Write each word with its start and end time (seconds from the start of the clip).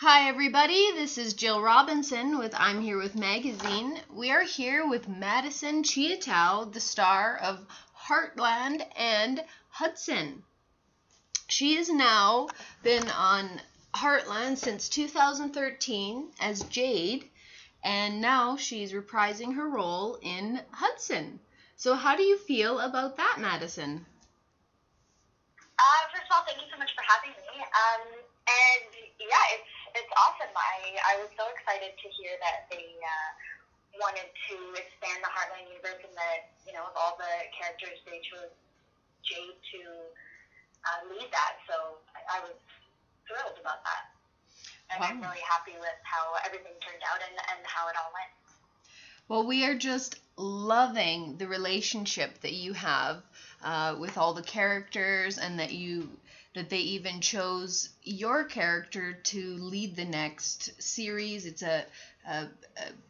Hi, 0.00 0.28
everybody. 0.28 0.92
This 0.92 1.16
is 1.16 1.32
Jill 1.32 1.62
Robinson 1.62 2.36
with 2.36 2.54
I'm 2.54 2.82
Here 2.82 2.98
with 2.98 3.14
Magazine. 3.14 3.98
We 4.12 4.30
are 4.30 4.42
here 4.42 4.86
with 4.86 5.08
Madison 5.08 5.82
Cheeatow, 5.82 6.70
the 6.70 6.80
star 6.80 7.38
of 7.38 7.66
Heartland 8.06 8.86
and 8.94 9.42
Hudson. 9.70 10.42
She 11.48 11.76
has 11.76 11.88
now 11.88 12.48
been 12.82 13.08
on 13.08 13.62
Heartland 13.94 14.58
since 14.58 14.90
2013 14.90 16.30
as 16.40 16.64
Jade, 16.64 17.30
and 17.82 18.20
now 18.20 18.58
she's 18.58 18.92
reprising 18.92 19.54
her 19.54 19.66
role 19.66 20.18
in 20.20 20.60
Hudson. 20.72 21.40
So, 21.76 21.94
how 21.94 22.16
do 22.16 22.22
you 22.22 22.36
feel 22.36 22.80
about 22.80 23.16
that, 23.16 23.38
Madison? 23.38 24.04
Uh, 25.58 26.10
first 26.12 26.26
of 26.30 26.36
all, 26.36 26.44
thank 26.44 26.60
you 26.60 26.68
so 26.70 26.76
much 26.76 26.94
for 26.94 27.00
having 27.00 27.30
me. 27.30 27.64
Um, 27.64 28.20
and 28.46 28.92
yeah, 29.18 29.56
it's 29.56 29.75
it's 29.96 30.14
awesome. 30.16 30.52
I 30.52 30.96
I 31.04 31.14
was 31.20 31.30
so 31.34 31.44
excited 31.52 31.96
to 31.96 32.06
hear 32.12 32.36
that 32.44 32.68
they 32.68 32.86
uh, 33.00 33.30
wanted 34.00 34.28
to 34.28 34.56
expand 34.76 35.24
the 35.24 35.30
Heartland 35.32 35.68
universe 35.72 36.00
and 36.04 36.14
that 36.16 36.52
you 36.68 36.72
know 36.76 36.84
of 36.84 36.94
all 36.96 37.16
the 37.16 37.34
characters 37.56 37.96
they 38.04 38.20
chose 38.20 38.52
Jade 39.24 39.56
to 39.72 39.80
uh, 40.86 41.00
lead 41.10 41.28
that. 41.32 41.52
So 41.66 41.98
I, 42.14 42.38
I 42.38 42.46
was 42.46 42.56
thrilled 43.26 43.58
about 43.60 43.82
that. 43.82 44.12
And 44.94 45.02
I'm 45.02 45.18
really 45.20 45.42
happy 45.42 45.74
with 45.74 45.98
how 46.06 46.38
everything 46.46 46.72
turned 46.78 47.02
out 47.10 47.18
and, 47.18 47.34
and 47.34 47.66
how 47.66 47.88
it 47.88 47.96
all 47.98 48.12
went. 48.14 48.30
Well, 49.28 49.44
we 49.44 49.64
are 49.64 49.74
just 49.74 50.14
loving 50.36 51.38
the 51.38 51.48
relationship 51.48 52.38
that 52.42 52.52
you 52.52 52.72
have 52.74 53.22
uh, 53.64 53.96
with 53.98 54.16
all 54.16 54.32
the 54.32 54.42
characters, 54.42 55.38
and 55.38 55.58
that 55.58 55.72
you 55.72 56.08
that 56.56 56.70
they 56.70 56.78
even 56.78 57.20
chose 57.20 57.90
your 58.02 58.44
character 58.44 59.12
to 59.12 59.56
lead 59.58 59.94
the 59.94 60.06
next 60.06 60.82
series. 60.82 61.44
It's 61.44 61.62
a, 61.62 61.84
a, 62.26 62.32
a 62.34 62.48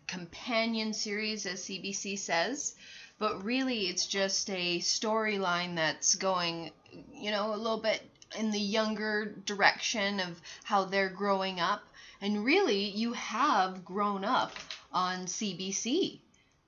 companion 0.08 0.92
series, 0.92 1.47
as 1.47 1.62
CBC 1.62 2.19
says, 2.19 2.74
but 3.20 3.44
really 3.44 3.86
it's 3.86 4.06
just 4.06 4.50
a 4.50 4.80
storyline 4.80 5.77
that's 5.77 6.17
going, 6.17 6.72
you 7.14 7.30
know, 7.30 7.55
a 7.55 7.56
little 7.56 7.78
bit 7.78 8.02
in 8.36 8.50
the 8.50 8.58
younger 8.58 9.36
direction 9.44 10.19
of 10.19 10.41
how 10.64 10.84
they're 10.84 11.08
growing 11.08 11.61
up. 11.61 11.84
And 12.20 12.44
really, 12.44 12.91
you 12.91 13.12
have 13.12 13.84
grown 13.84 14.24
up 14.24 14.56
on 14.92 15.27
CBC. 15.27 16.19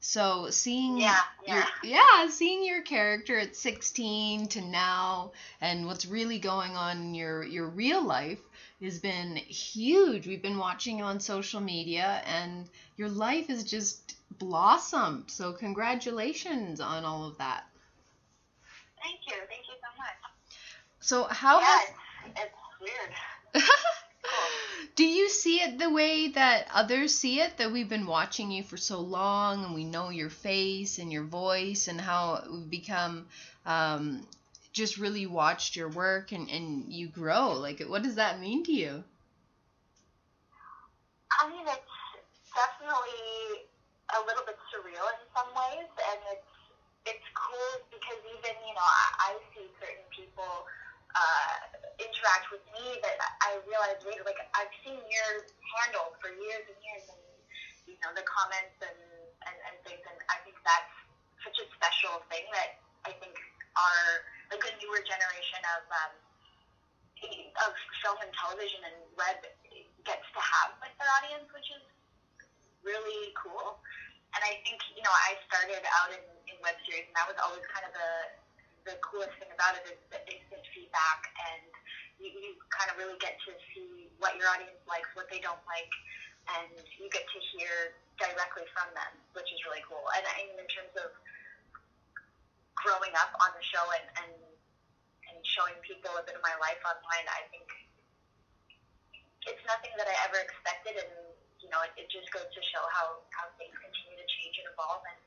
So 0.01 0.51
seeing 0.51 0.97
Yeah, 0.99 1.21
your 1.47 1.59
yeah. 1.59 1.67
yeah, 1.83 2.29
seeing 2.29 2.65
your 2.65 2.83
character 2.83 3.39
at 3.39 3.55
16 3.57 4.49
to 4.49 4.61
now 4.61 5.33
and 5.61 5.87
what's 5.87 6.05
really 6.07 6.39
going 6.39 6.77
on 6.77 6.99
in 6.99 7.15
your 7.15 7.43
your 7.45 7.69
real 7.69 8.03
life 8.05 8.41
has 8.83 8.99
been 8.99 9.37
huge. 9.37 10.27
We've 10.27 10.43
been 10.43 10.59
watching 10.59 10.99
you 10.99 11.05
on 11.05 11.21
social 11.21 11.61
media 11.61 12.23
and 12.27 12.69
your 12.97 13.09
life 13.09 13.47
has 13.49 13.65
just 13.65 14.17
blossomed. 14.39 15.31
So 15.31 15.53
congratulations 15.53 16.81
on 16.81 17.05
all 17.05 17.25
of 17.27 17.39
that. 17.39 17.65
Thank 19.03 19.21
you. 19.27 19.35
Thank 19.49 19.67
you 19.69 19.75
so 19.81 19.91
much. 19.99 20.17
So 21.01 21.25
how 21.31 21.61
yeah, 21.61 21.67
has 21.67 21.89
it's, 22.27 22.41
it's 22.41 22.55
weird. 22.81 23.15
Do 24.99 25.07
you 25.07 25.29
see 25.29 25.61
it 25.61 25.79
the 25.79 25.91
way 25.91 26.27
that 26.27 26.67
others 26.75 27.15
see 27.15 27.39
it? 27.39 27.59
That 27.59 27.71
we've 27.71 27.89
been 27.89 28.09
watching 28.09 28.51
you 28.51 28.65
for 28.65 28.77
so 28.77 28.99
long 28.99 29.65
and 29.65 29.73
we 29.73 29.85
know 29.85 30.09
your 30.09 30.29
face 30.29 30.99
and 30.99 31.13
your 31.13 31.23
voice 31.23 31.87
and 31.87 32.01
how 32.01 32.43
we've 32.51 32.69
become 32.69 33.29
um, 33.65 34.27
just 34.73 34.99
really 34.99 35.25
watched 35.25 35.77
your 35.77 35.89
work 35.89 36.33
and, 36.33 36.51
and 36.51 36.93
you 36.93 37.07
grow. 37.07 37.53
Like, 37.53 37.79
what 37.87 38.03
does 38.03 38.17
that 38.17 38.41
mean 38.41 38.65
to 38.65 38.73
you? 38.73 39.05
I 41.31 41.49
mean, 41.49 41.62
it's 41.62 42.51
definitely 42.51 43.71
a 44.19 44.21
little 44.27 44.43
bit 44.43 44.59
surreal 44.75 45.07
in 45.15 45.23
some 45.31 45.47
ways, 45.55 45.87
and 46.11 46.21
it's 46.34 46.51
it's 47.06 47.28
cool 47.39 47.87
because 47.95 48.19
even 48.34 48.56
you 48.67 48.75
know 48.75 48.83
I, 48.83 49.31
I 49.31 49.33
see 49.55 49.71
certain 49.78 50.11
people 50.11 50.67
uh, 51.15 51.55
interact 52.01 52.51
with 52.53 52.65
me 52.75 53.01
that 53.05 53.17
I 53.45 53.61
realize 53.65 54.01
later, 54.05 54.25
like 54.25 54.39
I've 54.57 54.73
seen 54.85 54.99
your 54.99 55.31
handle 55.81 56.15
for 56.21 56.29
years 56.33 56.65
and 56.69 56.79
years, 56.85 57.05
and 57.09 57.23
you 57.89 57.97
know 58.05 58.13
the 58.13 58.25
comments 58.27 58.77
and, 58.83 59.01
and 59.49 59.57
and 59.69 59.75
things, 59.87 60.03
and 60.05 60.19
I 60.29 60.41
think 60.45 60.57
that's 60.65 60.95
such 61.45 61.59
a 61.63 61.67
special 61.77 62.21
thing 62.29 62.45
that 62.53 62.81
I 63.09 63.15
think 63.19 63.35
our 63.79 64.01
like 64.53 64.65
a 64.65 64.73
newer 64.83 65.01
generation 65.05 65.63
of 65.79 65.83
um, 65.93 66.13
of 67.67 67.73
film 68.01 68.19
and 68.23 68.33
television 68.35 68.81
and 68.87 68.99
web 69.19 69.39
gets 70.07 70.27
to 70.33 70.41
have 70.41 70.73
with 70.81 70.95
their 70.97 71.11
audience, 71.21 71.47
which 71.53 71.69
is 71.69 71.85
really 72.81 73.37
cool. 73.37 73.77
And 74.33 74.41
I 74.41 74.57
think, 74.65 74.81
you 74.97 75.05
know, 75.05 75.13
I 75.13 75.37
started 75.45 75.85
out 76.01 76.13
in, 76.13 76.25
in 76.49 76.57
web 76.65 76.77
series, 76.89 77.05
and 77.05 77.17
that 77.17 77.29
was 77.29 77.37
always 77.41 77.65
kind 77.69 77.85
of 77.85 77.93
the, 77.93 78.11
the 78.89 78.95
coolest 79.05 79.37
thing 79.37 79.53
about 79.53 79.77
it 79.77 79.85
is 79.89 80.01
the 80.09 80.21
instant 80.25 80.47
feedback, 80.88 81.21
and 81.53 81.69
you, 82.16 82.32
you 82.32 82.56
kind 82.72 82.88
of 82.88 82.97
really 82.97 83.21
get 83.21 83.37
to 83.44 83.53
see 83.76 84.09
what 84.16 84.32
your 84.41 84.49
audience 84.49 84.81
likes, 84.88 85.09
what 85.12 85.28
they 85.28 85.44
don't 85.44 85.60
like, 85.69 85.93
and 86.56 86.72
you 86.97 87.12
get 87.12 87.28
to 87.28 87.38
hear 87.53 87.93
directly 88.16 88.65
from 88.72 88.88
them, 88.97 89.12
which 89.37 89.47
is 89.53 89.60
really 89.69 89.84
cool. 89.84 90.03
And 90.16 90.25
I 90.25 90.48
mean, 90.48 90.56
in 90.56 90.69
terms 90.72 90.97
of 90.97 91.12
growing 92.72 93.12
up 93.21 93.37
on 93.44 93.53
the 93.53 93.65
show 93.69 93.84
and, 94.00 94.06
and, 94.25 94.32
and 95.28 95.37
showing 95.44 95.77
people 95.84 96.10
a 96.16 96.25
bit 96.25 96.34
of 96.34 96.43
my 96.43 96.56
life 96.56 96.81
online, 96.88 97.27
I 97.28 97.44
think 97.53 97.69
it's 99.44 99.65
nothing 99.69 99.93
that 100.00 100.09
I 100.09 100.16
ever 100.25 100.41
expected, 100.41 101.04
and 101.04 101.12
you 101.60 101.69
know, 101.69 101.84
it, 101.84 101.93
it 102.00 102.09
just 102.09 102.32
goes 102.32 102.48
to 102.48 102.62
show 102.72 102.82
how, 102.97 103.21
how 103.37 103.53
things 103.60 103.77
continue 103.77 104.16
to 104.16 104.28
change 104.41 104.56
and 104.56 104.72
evolve, 104.72 105.04
and 105.04 105.21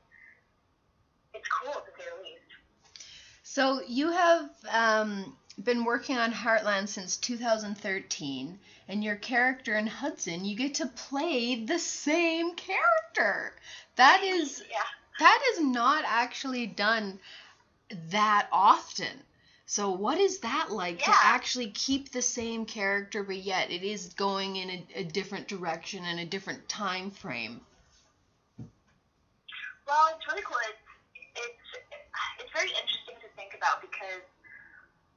it's 1.38 1.48
cool 1.48 1.78
to 1.78 1.90
say 1.94 2.10
the 2.10 2.18
least. 2.20 2.50
So 3.44 3.82
you 3.86 4.10
have 4.10 4.48
um, 4.70 5.36
been 5.54 5.84
working 5.84 6.16
on 6.16 6.32
Heartland 6.32 6.88
since 6.88 7.16
2013, 7.16 8.58
and 8.88 9.04
your 9.04 9.16
character 9.16 9.76
in 9.76 9.86
Hudson, 9.86 10.44
you 10.44 10.56
get 10.56 10.74
to 10.74 10.86
play 10.86 11.64
the 11.64 11.78
same 11.78 12.54
character. 12.54 13.54
That 13.96 14.22
is 14.22 14.62
Yeah. 14.70 14.82
that 15.18 15.42
is 15.52 15.60
not 15.60 16.04
actually 16.06 16.66
done 16.66 17.20
that 18.10 18.48
often. 18.52 19.22
So 19.66 19.90
what 19.90 20.18
is 20.18 20.38
that 20.40 20.70
like 20.70 20.98
to 21.04 21.14
actually 21.22 21.70
keep 21.70 22.10
the 22.10 22.22
same 22.22 22.66
character 22.66 23.22
but 23.22 23.36
yet 23.36 23.70
it 23.70 23.82
is 23.82 24.12
going 24.14 24.56
in 24.56 24.70
a, 24.70 24.86
a 25.00 25.04
different 25.04 25.48
direction 25.48 26.04
and 26.04 26.20
a 26.20 26.26
different 26.26 26.68
time 26.68 27.10
frame? 27.10 27.60
Well, 29.86 30.08
it's 30.14 30.26
really 30.28 30.42
cool. 30.42 30.56
It's 30.68 30.78
it's 31.36 31.84
it's 32.40 32.52
very 32.52 32.68
interesting 32.68 33.16
to 33.20 33.28
think 33.36 33.54
about 33.54 33.80
because 33.80 34.22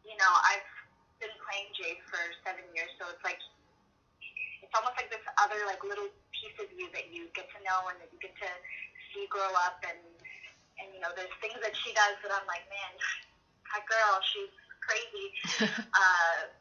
you 0.05 0.16
know 0.17 0.33
I've 0.53 0.69
been 1.19 1.33
playing 1.43 1.69
Jade 1.75 2.01
for 2.07 2.21
seven 2.45 2.63
years, 2.77 2.89
so 3.01 3.09
it's 3.09 3.23
like 3.25 3.41
it's 4.61 4.73
almost 4.73 4.95
like 4.97 5.09
this 5.11 5.23
other 5.41 5.59
like 5.66 5.81
little 5.85 6.09
piece 6.33 6.57
of 6.61 6.69
you 6.73 6.89
that 6.93 7.09
you 7.11 7.29
get 7.38 7.45
to 7.53 7.59
know 7.66 7.89
and 7.91 7.97
that 8.01 8.09
you 8.09 8.19
get 8.21 8.33
to 8.39 8.49
see 9.11 9.25
grow 9.29 9.49
up 9.66 9.77
and 9.85 9.99
and 10.81 10.88
you 10.93 10.99
know 10.99 11.11
there's 11.16 11.31
things 11.39 11.57
that 11.61 11.73
she 11.85 11.93
does 11.93 12.16
that 12.23 12.31
I'm 12.31 12.45
like 12.47 12.66
man 12.69 12.93
that 13.75 13.83
girl 13.89 14.21
she's 14.31 14.53
crazy. 14.85 15.27
Uh, 15.95 16.51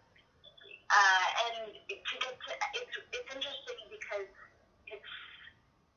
uh, 0.94 1.26
and 1.48 1.74
to 1.74 2.14
get 2.22 2.34
to 2.38 2.50
it's 2.78 2.94
it's 3.10 3.30
interesting 3.34 3.80
because 3.90 4.30
it's 4.86 5.12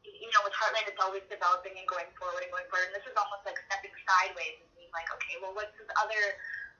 you 0.01 0.29
know 0.33 0.41
with 0.41 0.55
Heartland 0.57 0.89
it's 0.89 0.97
always 0.97 1.21
developing 1.29 1.77
and 1.77 1.85
going 1.85 2.09
forward 2.17 2.41
and 2.41 2.49
going 2.49 2.65
forward 2.71 2.89
and 2.89 2.95
this 2.97 3.05
is 3.05 3.13
almost 3.13 3.45
like 3.45 3.59
stepping 3.69 3.93
sideways 4.09 4.57
and 4.57 4.69
being 4.73 4.89
like 4.95 5.05
okay 5.13 5.37
well 5.37 5.53
what's 5.53 5.75
this 5.77 5.85
other 6.01 6.23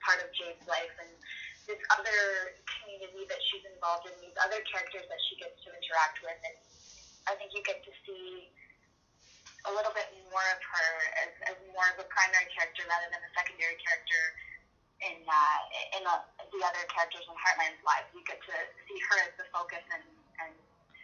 part 0.04 0.22
of 0.22 0.28
Jade's 0.34 0.64
life 0.66 0.94
and 1.02 1.10
this 1.66 1.80
other 1.92 2.56
community 2.64 3.28
that 3.28 3.40
she's 3.50 3.64
involved 3.68 4.08
in 4.08 4.16
these 4.24 4.36
other 4.40 4.60
characters 4.64 5.04
that 5.06 5.20
she 5.28 5.36
gets 5.36 5.56
to 5.64 5.68
interact 5.74 6.22
with 6.24 6.38
and 6.42 6.56
I 7.28 7.36
think 7.36 7.52
you 7.52 7.60
get 7.60 7.84
to 7.84 7.92
see 8.08 8.48
a 9.68 9.70
little 9.76 9.92
bit 9.92 10.08
more 10.32 10.48
of 10.48 10.60
her 10.64 10.88
as, 11.28 11.32
as 11.52 11.56
more 11.76 11.84
of 11.92 12.00
a 12.00 12.08
primary 12.08 12.48
character 12.48 12.88
rather 12.88 13.04
than 13.12 13.20
a 13.20 13.30
secondary 13.36 13.76
character 13.84 14.22
in 15.04 15.18
uh, 15.28 15.60
in 15.98 16.02
uh, 16.08 16.24
the 16.40 16.60
other 16.64 16.82
characters 16.88 17.28
in 17.28 17.36
Heartland's 17.36 17.84
lives. 17.84 18.08
You 18.16 18.24
get 18.24 18.40
to 18.48 18.56
see 18.88 18.98
her 19.12 19.28
as 19.28 19.32
the 19.36 19.46
focus 19.52 19.84
and, 19.92 20.06
and 20.40 20.52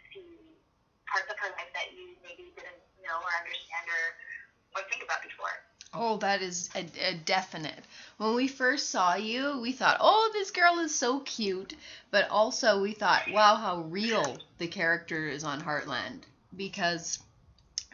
see 0.09 0.57
parts 1.05 1.29
of 1.29 1.37
her 1.37 1.53
life 1.53 1.69
that 1.77 1.93
you 1.93 2.17
maybe 2.25 2.49
didn't 2.57 2.81
know 3.05 3.21
or 3.21 3.31
understand 3.37 3.85
or, 3.85 4.03
or 4.75 4.81
think 4.89 5.05
about 5.05 5.21
before. 5.21 5.53
Oh, 5.97 6.17
that 6.17 6.41
is 6.41 6.69
a, 6.75 6.85
a 7.01 7.13
definite. 7.13 7.83
When 8.17 8.35
we 8.35 8.47
first 8.47 8.89
saw 8.89 9.15
you, 9.15 9.59
we 9.61 9.71
thought, 9.71 9.97
oh, 9.99 10.29
this 10.33 10.51
girl 10.51 10.79
is 10.79 10.93
so 10.93 11.21
cute. 11.21 11.73
But 12.11 12.29
also, 12.29 12.81
we 12.81 12.93
thought, 12.93 13.31
wow, 13.31 13.55
how 13.55 13.81
real 13.83 14.37
the 14.57 14.67
character 14.67 15.27
is 15.27 15.43
on 15.43 15.61
Heartland. 15.61 16.21
Because 16.55 17.19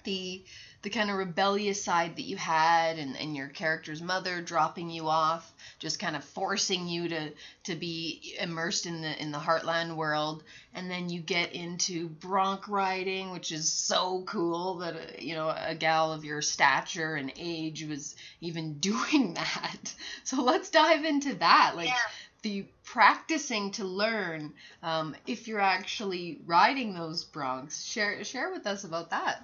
the 0.03 0.43
the 0.81 0.89
kind 0.89 1.11
of 1.11 1.17
rebellious 1.17 1.83
side 1.83 2.15
that 2.15 2.23
you 2.23 2.37
had 2.37 2.97
and, 2.97 3.15
and 3.17 3.35
your 3.35 3.47
character's 3.47 4.01
mother 4.01 4.41
dropping 4.41 4.89
you 4.89 5.07
off 5.07 5.53
just 5.77 5.99
kind 5.99 6.15
of 6.15 6.23
forcing 6.23 6.87
you 6.87 7.09
to 7.09 7.31
to 7.63 7.75
be 7.75 8.35
immersed 8.39 8.85
in 8.85 9.01
the 9.01 9.21
in 9.21 9.31
the 9.31 9.37
heartland 9.37 9.95
world. 9.95 10.43
And 10.73 10.89
then 10.89 11.09
you 11.09 11.21
get 11.21 11.53
into 11.53 12.07
bronc 12.07 12.67
riding 12.67 13.31
which 13.31 13.51
is 13.51 13.71
so 13.71 14.23
cool 14.25 14.79
that 14.79 14.95
uh, 14.95 14.99
you 15.19 15.35
know 15.35 15.49
a 15.49 15.75
gal 15.75 16.11
of 16.11 16.25
your 16.25 16.41
stature 16.41 17.15
and 17.15 17.31
age 17.37 17.83
was 17.83 18.15
even 18.39 18.73
doing 18.79 19.35
that. 19.35 19.93
So 20.23 20.41
let's 20.43 20.69
dive 20.69 21.05
into 21.05 21.35
that 21.35 21.73
like 21.75 21.89
yeah. 21.89 21.95
the 22.41 22.65
practicing 22.83 23.71
to 23.71 23.85
learn 23.85 24.53
um, 24.81 25.15
if 25.27 25.47
you're 25.47 25.59
actually 25.59 26.39
riding 26.45 26.93
those 26.93 27.23
broncs. 27.23 27.87
Share 27.87 28.23
share 28.23 28.51
with 28.51 28.65
us 28.65 28.83
about 28.83 29.11
that 29.11 29.43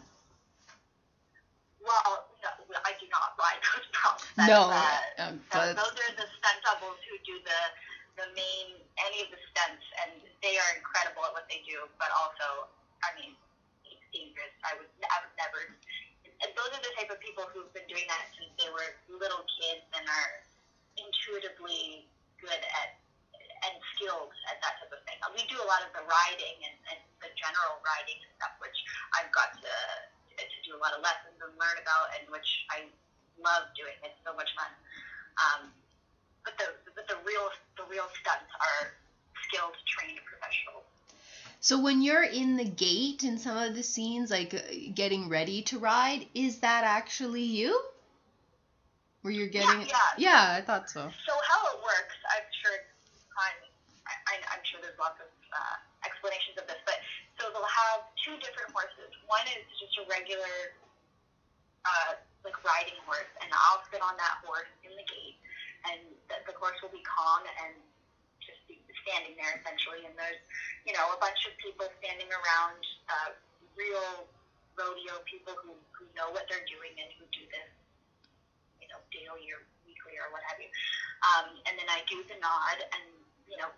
Well, 1.87 2.27
no, 2.43 2.49
I 2.83 2.91
do 2.99 3.07
not 3.07 3.33
ride 3.39 3.61
those 3.71 3.87
broncs. 3.95 4.23
That's, 4.35 4.51
No, 4.51 4.67
uh, 4.67 5.23
um, 5.23 5.39
tho- 5.49 5.71
but- 5.71 5.75
those 5.79 5.95
are 6.03 6.13
the 6.19 6.27
stunt 6.37 6.59
doubles 6.67 6.99
who 7.07 7.15
do 7.23 7.39
the 7.47 7.61
the 8.19 8.27
main 8.33 8.81
any 8.97 9.21
of 9.21 9.29
the 9.29 9.37
stunts, 9.53 9.85
and 10.03 10.09
they 10.41 10.57
are 10.57 10.69
incredible 10.75 11.21
at 11.23 11.31
what 11.37 11.45
they 11.47 11.61
do. 11.69 11.85
But 12.01 12.09
also, 12.17 12.65
I 13.05 13.13
mean, 13.13 13.37
it's 13.85 14.01
dangerous. 14.09 14.51
I 14.65 14.73
would 14.75 14.89
I 15.05 15.17
would 15.23 15.35
never. 15.37 15.61
And 16.43 16.49
those 16.57 16.69
are 16.73 16.81
the 16.81 16.93
type 16.97 17.09
of 17.13 17.17
people 17.21 17.45
who've 17.53 17.69
been 17.73 17.85
doing 17.89 18.05
that 18.09 18.25
since 18.37 18.49
they 18.61 18.69
were 18.73 18.89
little 19.09 19.41
kids 19.57 19.85
and 19.97 20.05
are 20.05 20.31
intuitively 20.97 22.05
good 22.41 22.61
at 22.83 22.97
and 23.65 23.73
skilled 23.97 24.29
at 24.53 24.61
that 24.61 24.77
type 24.81 24.93
of 24.93 25.01
thing. 25.09 25.17
We 25.33 25.41
do 25.49 25.57
a 25.57 25.65
lot 25.65 25.81
of 25.81 25.89
the 25.97 26.05
riding 26.05 26.57
and, 26.61 26.77
and 26.93 26.99
the 27.25 27.29
general 27.33 27.81
riding 27.81 28.17
and 28.21 28.31
stuff, 28.37 28.53
which 28.61 28.77
I've 29.17 29.33
got 29.33 29.49
to 29.65 29.73
do 30.67 30.75
a 30.75 30.81
lot 30.83 30.91
of 30.91 30.99
lessons 30.99 31.39
and 31.39 31.55
learn 31.55 31.77
about, 31.79 32.11
and 32.19 32.27
which 32.27 32.67
I 32.67 32.83
love 33.39 33.71
doing. 33.79 33.95
It's 34.03 34.19
so 34.27 34.35
much 34.35 34.51
fun. 34.59 34.71
Um, 35.39 35.61
but 36.43 36.59
the 36.59 36.67
but 36.91 37.07
the 37.07 37.17
real 37.23 37.47
the 37.79 37.87
real 37.87 38.07
stunts 38.19 38.51
are 38.51 38.91
skilled, 39.47 39.75
trained 39.87 40.19
professionals. 40.27 40.83
So 41.59 41.79
when 41.79 42.01
you're 42.03 42.23
in 42.23 42.55
the 42.55 42.67
gate 42.67 43.23
in 43.23 43.39
some 43.39 43.57
of 43.57 43.73
the 43.73 43.83
scenes, 43.83 44.29
like 44.29 44.53
uh, 44.53 44.61
getting 44.93 45.27
ready 45.27 45.63
to 45.73 45.79
ride, 45.79 46.27
is 46.35 46.59
that 46.59 46.83
actually 46.83 47.43
you? 47.43 47.73
Where 49.21 49.33
you're 49.33 49.47
getting? 49.51 49.87
yeah. 49.87 50.15
Yeah, 50.17 50.55
I 50.57 50.61
thought 50.61 50.89
so. 50.89 51.09
So 51.25 51.33
how 51.49 51.61
it 51.73 51.79
works, 51.83 52.15
I'm 52.31 52.47
sure 52.61 52.77
I'm, 54.27 54.41
I'm 54.53 54.63
sure 54.63 54.79
there's 54.81 54.99
lots 54.99 55.19
of 55.19 55.27
uh, 55.51 55.75
explanations 56.05 56.57
of 56.59 56.67
this, 56.67 56.79
but 56.85 56.99
they'll 57.57 57.73
have 57.89 58.05
two 58.21 58.37
different 58.37 58.69
horses. 58.69 59.09
One 59.25 59.41
is 59.49 59.65
just 59.81 59.97
a 59.97 60.05
regular, 60.05 60.77
uh, 61.81 62.21
like 62.45 62.53
riding 62.61 62.97
horse, 63.09 63.33
and 63.41 63.49
I'll 63.49 63.81
sit 63.89 63.97
on 64.05 64.13
that 64.13 64.45
horse 64.45 64.69
in 64.85 64.93
the 64.93 65.05
gate, 65.09 65.41
and 65.89 66.05
the, 66.29 66.37
the 66.45 66.55
horse 66.61 66.77
will 66.85 66.93
be 66.93 67.01
calm 67.01 67.41
and 67.65 67.73
just 68.45 68.61
be 68.69 68.77
standing 69.01 69.33
there 69.41 69.57
essentially. 69.57 70.05
And 70.05 70.13
there's, 70.13 70.37
you 70.85 70.93
know, 70.93 71.17
a 71.17 71.17
bunch 71.17 71.49
of 71.49 71.57
people 71.57 71.89
standing 71.97 72.29
around, 72.29 72.77
uh, 73.09 73.29
real 73.73 74.29
rodeo 74.77 75.17
people 75.25 75.57
who, 75.57 75.73
who 75.97 76.05
know 76.13 76.29
what 76.29 76.45
they're 76.45 76.65
doing 76.69 76.93
and 77.01 77.09
who 77.17 77.25
do 77.33 77.41
this, 77.49 77.69
you 78.77 78.85
know, 78.93 79.01
daily 79.09 79.49
or 79.49 79.65
weekly 79.89 80.13
or 80.21 80.29
what 80.29 80.45
have 80.45 80.61
you. 80.61 80.69
Um, 81.25 81.57
and 81.65 81.73
then 81.81 81.89
I 81.89 82.05
do 82.05 82.21
the 82.29 82.37
nod 82.37 82.77
and, 82.93 83.05
you 83.49 83.57
know, 83.57 83.73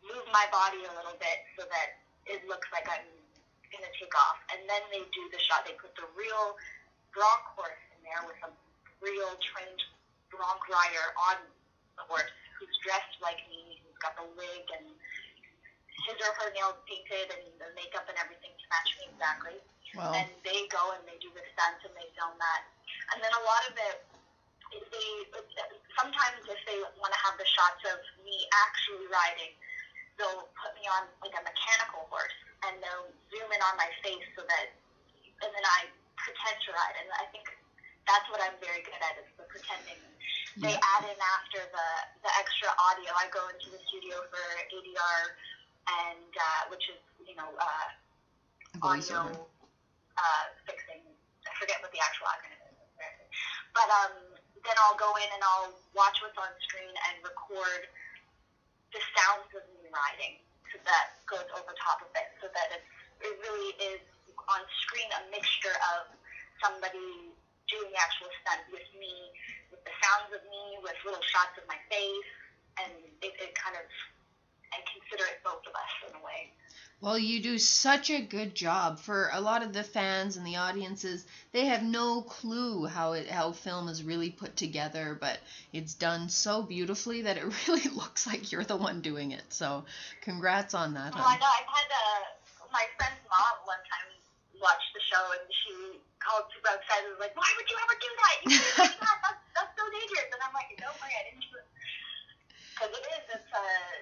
move 0.00 0.24
my 0.32 0.48
body 0.48 0.84
a 0.84 0.92
little 0.96 1.16
bit 1.20 1.44
so 1.56 1.64
that 1.68 2.03
it 2.26 2.40
looks 2.48 2.68
like 2.72 2.86
I'm 2.88 3.06
going 3.72 3.84
to 3.84 3.94
take 3.98 4.14
off. 4.14 4.38
And 4.52 4.64
then 4.68 4.82
they 4.92 5.02
do 5.12 5.22
the 5.30 5.40
shot. 5.40 5.66
They 5.66 5.76
put 5.76 5.92
the 5.96 6.08
real 6.14 6.56
bronc 7.12 7.44
horse 7.54 7.82
in 7.94 8.00
there 8.04 8.22
with 8.26 8.38
a 8.46 8.50
real 9.02 9.36
trained 9.40 9.82
bronc 10.32 10.62
rider 10.66 11.06
on 11.30 11.38
the 11.98 12.04
horse 12.10 12.30
who's 12.58 12.74
dressed 12.82 13.18
like 13.22 13.38
me, 13.50 13.78
who's 13.84 13.98
got 14.02 14.18
the 14.18 14.26
wig 14.34 14.64
and 14.74 14.86
his 16.10 16.18
or 16.20 16.32
her 16.42 16.50
nails 16.52 16.76
painted 16.84 17.32
and 17.32 17.44
the 17.56 17.70
makeup 17.78 18.04
and 18.10 18.18
everything 18.18 18.52
to 18.52 18.66
match 18.68 18.90
me 18.98 19.04
exactly 19.14 19.56
Well, 19.94 20.12
and 20.12 20.28
they 20.42 20.66
go 20.68 20.92
and 20.92 21.00
they 21.06 21.16
do 21.22 21.30
the 21.32 21.44
stunts 21.54 21.86
and 21.86 21.94
they 21.96 22.08
film 22.18 22.34
that. 22.36 22.62
And 23.14 23.22
then 23.22 23.32
a 23.32 23.42
lot 23.46 23.62
of 23.70 23.74
it, 23.78 23.96
they 24.74 25.10
sometimes 25.94 26.42
if 26.50 26.60
they 26.66 26.78
want 26.98 27.14
to 27.14 27.20
have 27.22 27.38
the 27.38 27.46
shots 27.46 27.82
of 27.88 28.02
me 28.26 28.36
actually 28.66 29.06
riding, 29.06 29.54
they'll 30.18 30.46
put 30.58 30.72
me 30.78 30.86
on 30.88 31.08
like 31.22 31.34
a 31.34 31.42
mechanical 31.42 32.06
horse 32.10 32.36
and 32.66 32.78
they'll 32.82 33.10
zoom 33.32 33.48
in 33.50 33.60
on 33.62 33.74
my 33.76 33.90
face 34.02 34.24
so 34.38 34.42
that, 34.46 34.72
and 35.42 35.50
then 35.52 35.64
I 35.64 35.90
pretend 36.16 36.56
to 36.64 36.70
ride. 36.72 36.96
And 37.02 37.08
I 37.20 37.26
think 37.34 37.50
that's 38.06 38.24
what 38.30 38.40
I'm 38.40 38.56
very 38.60 38.80
good 38.84 39.00
at 39.00 39.18
is 39.20 39.28
the 39.36 39.44
pretending. 39.50 39.98
They 40.56 40.72
Yeah. 40.72 40.92
add 40.94 41.04
in 41.04 41.18
after 41.38 41.66
the 41.66 41.88
the 42.22 42.30
extra 42.38 42.70
audio. 42.78 43.10
I 43.16 43.26
go 43.28 43.42
into 43.48 43.68
the 43.74 43.80
studio 43.90 44.22
for 44.30 44.42
ADR, 44.70 45.20
and 46.06 46.32
uh, 46.36 46.62
which 46.70 46.86
is 46.88 47.00
you 47.26 47.34
know. 47.34 47.50
Uh, 47.58 47.88
audio 48.82 49.48
uh, 50.18 50.44
fixing. 50.66 51.00
I 51.46 51.52
forget 51.60 51.78
what 51.82 51.92
the 51.92 52.00
actual 52.02 52.26
acronym 52.26 52.58
is. 52.58 52.74
But 53.74 53.88
um, 53.90 54.14
then 54.64 54.76
I'll 54.82 54.98
go 54.98 55.14
in 55.16 55.28
and 55.30 55.42
I'll 55.42 55.74
watch 55.94 56.18
what's 56.22 56.36
on 56.38 56.50
screen 56.66 56.90
and 57.10 57.22
record 57.22 57.86
the 58.94 59.02
sounds 59.18 59.50
of 59.58 59.64
me 59.74 59.90
riding, 59.90 60.38
so 60.70 60.78
that 60.86 61.18
goes 61.26 61.46
over 61.58 61.74
top 61.82 61.98
of 62.00 62.10
it, 62.14 62.30
so 62.38 62.46
that 62.54 62.70
it's, 62.78 62.90
it 63.26 63.34
really 63.42 63.72
is 63.82 64.00
on 64.46 64.62
screen 64.86 65.10
a 65.18 65.22
mixture 65.34 65.74
of 65.98 66.14
somebody 66.62 67.34
doing 67.66 67.90
the 67.90 67.98
actual 67.98 68.30
stunt 68.44 68.62
with 68.70 68.86
me, 68.94 69.34
with 69.74 69.82
the 69.82 69.94
sounds 69.98 70.30
of 70.30 70.42
me, 70.46 70.78
with 70.80 70.94
little 71.02 71.22
shots 71.26 71.58
of 71.58 71.66
my 71.66 71.78
face, 71.90 72.30
and 72.78 72.92
it, 73.20 73.34
it 73.40 73.50
kind 73.58 73.74
of 73.74 73.86
and 74.74 74.82
consider 74.86 75.24
it 75.30 75.38
both 75.44 75.62
of 75.66 75.74
us 75.74 75.92
in 76.08 76.14
a 76.14 76.22
way. 76.24 76.50
Well, 77.00 77.18
you 77.18 77.40
do 77.40 77.58
such 77.58 78.08
a 78.08 78.20
good 78.20 78.54
job 78.54 78.98
for 78.98 79.28
a 79.32 79.40
lot 79.40 79.62
of 79.62 79.72
the 79.72 79.84
fans 79.84 80.36
and 80.36 80.46
the 80.46 80.56
audiences. 80.56 81.26
They 81.52 81.66
have 81.66 81.82
no 81.82 82.22
clue 82.22 82.86
how 82.86 83.12
it 83.12 83.28
how 83.28 83.52
film 83.52 83.88
is 83.88 84.02
really 84.02 84.30
put 84.30 84.56
together, 84.56 85.14
but 85.20 85.38
it's 85.72 85.92
done 85.94 86.30
so 86.30 86.62
beautifully 86.62 87.22
that 87.22 87.36
it 87.36 87.44
really 87.68 87.88
looks 87.92 88.26
like 88.26 88.50
you're 88.50 88.64
the 88.64 88.76
one 88.76 89.02
doing 89.02 89.32
it. 89.32 89.44
So, 89.50 89.84
congrats 90.22 90.72
on 90.72 90.94
that. 90.94 91.14
Well, 91.14 91.28
I 91.28 91.36
know. 91.36 91.44
I've 91.44 91.68
had 91.68 91.90
uh, 91.92 92.24
my 92.72 92.86
friend's 92.96 93.20
mom 93.28 93.68
one 93.68 93.84
time 93.84 94.08
watch 94.64 94.80
the 94.96 95.02
show 95.04 95.20
and 95.36 95.44
she 95.60 96.00
called 96.24 96.48
super 96.56 96.72
excited. 96.72 97.12
Was 97.12 97.20
like, 97.20 97.36
"Why 97.36 97.52
would 97.52 97.68
you 97.68 97.76
ever 97.84 97.96
do 98.00 98.10
that? 98.16 98.34
You 98.40 98.48
can't 98.48 98.96
that. 99.04 99.18
That's, 99.28 99.42
that's 99.52 99.72
so 99.76 99.84
dangerous." 99.92 100.32
And 100.32 100.40
I'm 100.40 100.56
like, 100.56 100.72
"Don't 100.80 100.96
worry, 100.96 101.12
I 101.12 101.22
didn't 101.28 101.44
do 101.44 101.52
it." 101.60 101.68
Because 102.72 102.90
it 102.96 103.04
is. 103.12 103.24
It's 103.28 103.50
uh, 103.52 103.60
you 103.60 103.68
know, 103.68 103.93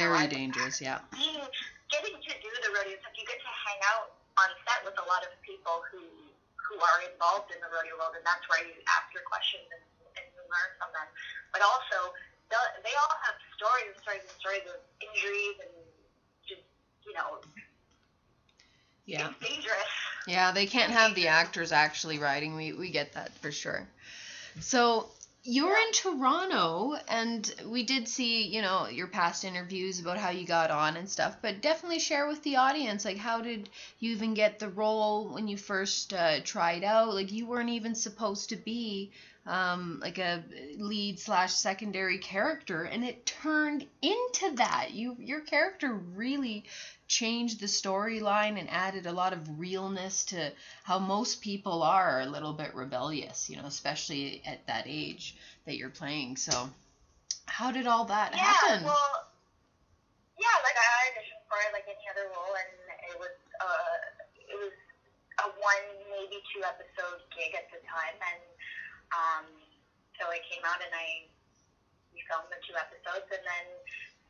Very 0.00 0.24
I- 0.24 0.32
dangerous, 0.32 0.80
yeah. 0.80 1.00
being 1.12 1.36
getting 1.92 2.16
to 2.16 2.32
do 2.40 2.50
the 2.64 2.70
rodeo 2.72 2.96
stuff, 3.04 3.12
you 3.18 3.26
get 3.28 3.40
to 3.42 3.52
hang 3.52 3.80
out 3.92 4.16
on 4.40 4.48
set 4.64 4.80
with 4.88 4.96
a 4.96 5.06
lot 5.10 5.20
of 5.26 5.30
people 5.44 5.84
who 5.92 6.00
who 6.56 6.78
are 6.78 6.98
involved 7.12 7.50
in 7.50 7.58
the 7.60 7.66
rodeo 7.68 7.98
world, 7.98 8.14
and 8.14 8.22
that's 8.24 8.46
where 8.46 8.62
you 8.62 8.72
ask 8.94 9.10
your 9.12 9.26
questions 9.26 9.66
and, 9.74 9.82
and 10.14 10.26
you 10.32 10.40
learn 10.46 10.70
from 10.78 10.88
them. 10.94 11.08
But 11.50 11.66
also, 11.66 12.14
they 12.50 12.94
all 12.94 13.14
have 13.26 13.34
stories 13.58 13.90
and 13.90 13.98
stories 14.06 14.22
and 14.22 14.36
stories 14.38 14.64
of 14.70 14.78
injuries 15.02 15.56
and 15.66 15.72
just 16.46 16.62
you 17.04 17.12
know, 17.12 17.42
Yeah. 19.04 19.30
it's 19.34 19.38
dangerous. 19.42 19.90
Yeah, 20.26 20.52
they 20.52 20.66
can't 20.66 20.92
have 20.92 21.14
the 21.14 21.26
actors 21.28 21.72
actually 21.72 22.18
riding. 22.18 22.54
We 22.54 22.72
we 22.72 22.90
get 22.90 23.12
that 23.14 23.34
for 23.42 23.50
sure. 23.50 23.82
So 24.60 25.10
you're 25.42 25.76
in 25.76 25.92
Toronto, 25.92 26.96
and 27.08 27.54
we 27.66 27.82
did 27.82 28.06
see, 28.06 28.46
you 28.46 28.60
know, 28.60 28.88
your 28.88 29.06
past 29.06 29.44
interviews 29.44 29.98
about 29.98 30.18
how 30.18 30.30
you 30.30 30.46
got 30.46 30.70
on 30.70 30.96
and 30.96 31.08
stuff. 31.08 31.36
But 31.40 31.62
definitely 31.62 31.98
share 31.98 32.26
with 32.28 32.42
the 32.42 32.56
audience, 32.56 33.04
like, 33.04 33.16
how 33.16 33.40
did 33.40 33.68
you 33.98 34.12
even 34.12 34.34
get 34.34 34.58
the 34.58 34.68
role 34.68 35.28
when 35.28 35.48
you 35.48 35.56
first 35.56 36.12
uh, 36.12 36.40
tried 36.40 36.84
out? 36.84 37.14
Like, 37.14 37.32
you 37.32 37.46
weren't 37.46 37.70
even 37.70 37.94
supposed 37.94 38.50
to 38.50 38.56
be 38.56 39.12
um, 39.46 40.00
like 40.02 40.18
a 40.18 40.44
lead 40.76 41.18
slash 41.18 41.54
secondary 41.54 42.18
character, 42.18 42.84
and 42.84 43.02
it 43.04 43.24
turned 43.24 43.86
into 44.02 44.56
that. 44.56 44.90
You 44.92 45.16
your 45.18 45.40
character 45.40 45.94
really 45.94 46.64
changed 47.10 47.58
the 47.58 47.66
storyline 47.66 48.58
and 48.58 48.70
added 48.70 49.04
a 49.04 49.12
lot 49.12 49.34
of 49.34 49.58
realness 49.58 50.24
to 50.26 50.52
how 50.84 50.98
most 50.98 51.40
people 51.42 51.82
are 51.82 52.20
a 52.20 52.26
little 52.26 52.54
bit 52.54 52.72
rebellious, 52.72 53.50
you 53.50 53.56
know, 53.56 53.66
especially 53.66 54.40
at 54.46 54.64
that 54.66 54.84
age 54.86 55.34
that 55.66 55.76
you're 55.76 55.90
playing. 55.90 56.36
So, 56.36 56.70
how 57.46 57.72
did 57.72 57.86
all 57.86 58.04
that 58.06 58.32
Yeah, 58.32 58.38
happen? 58.38 58.84
well, 58.86 59.26
yeah, 60.38 60.56
like 60.62 60.78
I 60.78 61.10
auditioned 61.10 61.42
for 61.50 61.58
it 61.66 61.74
like 61.74 61.84
any 61.90 62.06
other 62.08 62.30
role, 62.30 62.54
and 62.54 62.72
it 63.10 63.16
was 63.18 63.34
uh, 63.58 63.96
it 64.38 64.56
was 64.56 64.72
a 65.42 65.46
one 65.58 65.86
maybe 66.14 66.38
two 66.54 66.62
episode 66.62 67.18
gig 67.34 67.52
at 67.58 67.66
the 67.74 67.82
time, 67.90 68.16
and 68.22 68.42
um, 69.10 69.44
so 70.14 70.30
it 70.30 70.40
came 70.46 70.62
out, 70.64 70.78
and 70.78 70.94
I 70.94 71.26
we 72.14 72.22
filmed 72.30 72.48
the 72.54 72.60
two 72.62 72.78
episodes, 72.78 73.26
and 73.34 73.42
then 73.42 73.66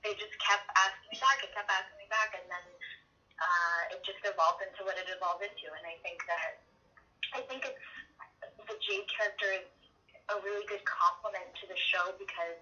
they 0.02 0.16
just 0.16 0.32
kept 0.40 0.64
asking 0.80 1.08
me 1.12 1.18
back, 1.20 1.38
it 1.44 1.52
kept 1.52 1.68
asking 1.68 1.99
back, 2.10 2.34
and 2.36 2.46
then 2.50 2.66
uh, 3.40 3.94
it 3.94 4.02
just 4.04 4.20
evolved 4.26 4.60
into 4.60 4.84
what 4.84 4.98
it 5.00 5.08
evolved 5.08 5.40
into, 5.40 5.70
and 5.72 5.84
I 5.86 5.96
think 6.04 6.20
that 6.28 6.60
I 7.32 7.40
think 7.46 7.64
it's 7.64 7.86
the 8.66 8.76
Jade 8.82 9.06
character 9.08 9.48
is 9.54 9.66
a 10.30 10.36
really 10.42 10.66
good 10.66 10.82
complement 10.86 11.50
to 11.62 11.64
the 11.66 11.78
show 11.78 12.14
because 12.18 12.58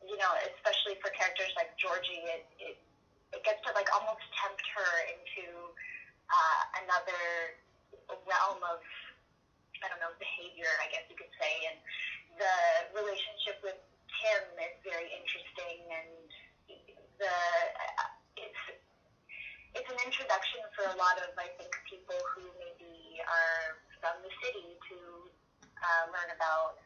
you 0.00 0.16
know, 0.16 0.32
especially 0.56 0.96
for 1.04 1.12
characters 1.12 1.52
like 1.58 1.74
Georgie, 1.76 2.24
it 2.24 2.46
it, 2.56 2.76
it 3.36 3.42
gets 3.44 3.60
to 3.68 3.70
like 3.76 3.90
almost 3.92 4.24
tempt 4.40 4.64
her 4.74 4.92
into 5.12 5.46
uh, 6.30 6.62
another 6.86 7.58
realm 8.24 8.60
of 8.64 8.80
I 9.80 9.88
don't 9.88 10.00
know 10.00 10.12
behavior, 10.20 10.68
I 10.80 10.88
guess 10.92 11.04
you 11.08 11.16
could 11.16 11.32
say, 11.40 11.52
and 11.68 11.78
the 12.36 12.56
relationship 12.96 13.60
with 13.64 13.76
Tim 14.20 14.44
is 14.60 14.76
very 14.84 15.08
interesting, 15.08 15.84
and 15.88 16.10
the 17.20 17.36
introduction 20.04 20.60
for 20.76 20.88
a 20.88 20.96
lot 20.96 21.20
of 21.20 21.32
I 21.36 21.48
think 21.60 21.70
people 21.88 22.16
who 22.34 22.44
maybe 22.56 23.20
are 23.24 23.80
from 24.00 24.16
the 24.24 24.32
city 24.40 24.76
to 24.90 24.98
uh, 25.80 26.04
learn 26.12 26.30
about 26.32 26.80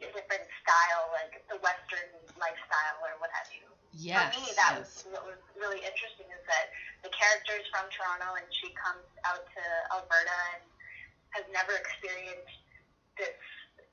a 0.00 0.08
different 0.12 0.44
style, 0.60 1.08
like 1.16 1.40
the 1.48 1.56
Western 1.64 2.12
lifestyle 2.36 2.96
or 3.00 3.16
what 3.20 3.32
have 3.32 3.48
you. 3.52 3.64
Yes. 3.96 4.28
For 4.28 4.44
me, 4.44 4.44
that 4.60 4.76
yes. 4.76 5.08
was 5.08 5.16
what 5.16 5.24
was 5.24 5.40
really 5.56 5.80
interesting 5.80 6.28
is 6.28 6.44
that 6.44 6.68
the 7.00 7.08
character 7.12 7.56
is 7.56 7.64
from 7.72 7.88
Toronto 7.88 8.36
and 8.36 8.44
she 8.52 8.72
comes 8.76 9.08
out 9.24 9.40
to 9.40 9.62
Alberta 9.96 10.40
and 10.56 10.64
has 11.32 11.44
never 11.48 11.72
experienced 11.76 12.60
this 13.16 13.36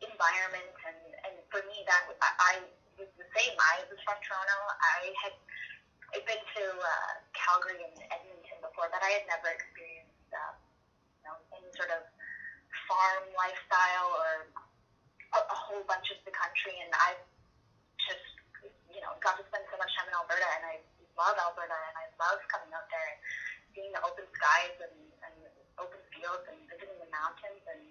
environment. 0.04 0.76
And, 0.84 1.00
and 1.24 1.36
for 1.48 1.64
me, 1.72 1.88
that 1.88 2.04
I, 2.20 2.30
I 2.36 2.54
was 3.00 3.08
the 3.16 3.28
same. 3.32 3.56
I 3.56 3.88
was 3.88 4.00
from 4.04 4.20
Toronto. 4.28 4.58
I 4.84 5.16
had 5.24 5.36
I'd 6.14 6.26
been 6.30 6.38
to 6.38 6.64
uh, 6.78 7.12
Calgary 7.34 7.82
and 7.82 7.98
Edmonton 8.14 8.58
before, 8.62 8.88
but 8.94 9.02
I 9.02 9.18
had 9.18 9.26
never 9.26 9.50
experienced 9.50 10.30
uh, 10.30 10.54
you 11.20 11.26
know 11.26 11.36
any 11.58 11.70
sort 11.74 11.90
of 11.90 12.06
farm 12.86 13.26
lifestyle 13.34 14.10
or 14.22 14.32
a, 15.34 15.40
a 15.42 15.58
whole 15.58 15.82
bunch 15.90 16.14
of 16.14 16.22
the 16.22 16.34
country. 16.34 16.78
And 16.86 16.94
I 16.94 17.18
just 17.98 18.26
you 18.94 19.02
know 19.02 19.18
got 19.26 19.42
to 19.42 19.44
spend 19.50 19.66
so 19.74 19.78
much 19.82 19.90
time 19.98 20.06
in 20.06 20.14
Alberta, 20.14 20.46
and 20.62 20.64
I 20.70 20.76
love 21.18 21.34
Alberta, 21.42 21.74
and 21.74 21.96
I 21.98 22.06
love 22.22 22.40
coming 22.50 22.70
out 22.78 22.86
there 22.94 23.08
and 23.10 23.20
seeing 23.74 23.92
the 23.94 24.02
open 24.06 24.30
skies 24.38 24.78
and, 24.86 24.98
and 25.26 25.36
open 25.82 25.98
fields 26.14 26.46
and 26.46 26.58
visiting 26.70 26.98
the 27.02 27.10
mountains, 27.10 27.62
and 27.74 27.82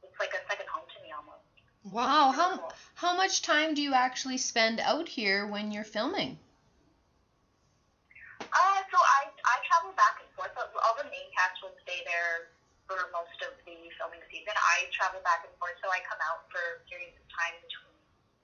it's 0.00 0.16
like 0.16 0.32
a 0.32 0.42
second 0.48 0.68
home 0.72 0.88
to 0.88 0.98
me 1.04 1.12
almost. 1.12 1.44
Wow. 1.84 2.32
How 2.32 2.72
how 2.94 3.12
much 3.16 3.42
time 3.42 3.74
do 3.74 3.82
you 3.82 3.92
actually 3.92 4.38
spend 4.38 4.80
out 4.80 5.08
here 5.08 5.46
when 5.46 5.72
you're 5.72 5.84
filming? 5.84 6.38
Uh, 8.40 8.80
so 8.90 8.98
I 8.98 9.26
I 9.44 9.54
travel 9.66 9.92
back 9.98 10.22
and 10.22 10.30
forth. 10.38 10.54
All 10.56 10.70
all 10.86 10.94
the 10.96 11.08
main 11.10 11.28
cast 11.34 11.58
will 11.62 11.74
stay 11.92 12.08
there 12.08 12.48
for 12.88 12.96
most 13.12 13.36
of 13.44 13.52
the 13.68 13.76
filming 14.00 14.24
season. 14.32 14.56
I 14.56 14.88
travel 14.96 15.20
back 15.20 15.44
and 15.44 15.52
forth, 15.60 15.76
so 15.84 15.92
I 15.92 16.00
come 16.08 16.16
out 16.24 16.48
for 16.48 16.80
periods 16.88 17.20
of 17.20 17.28
time 17.28 17.52
between 17.60 17.92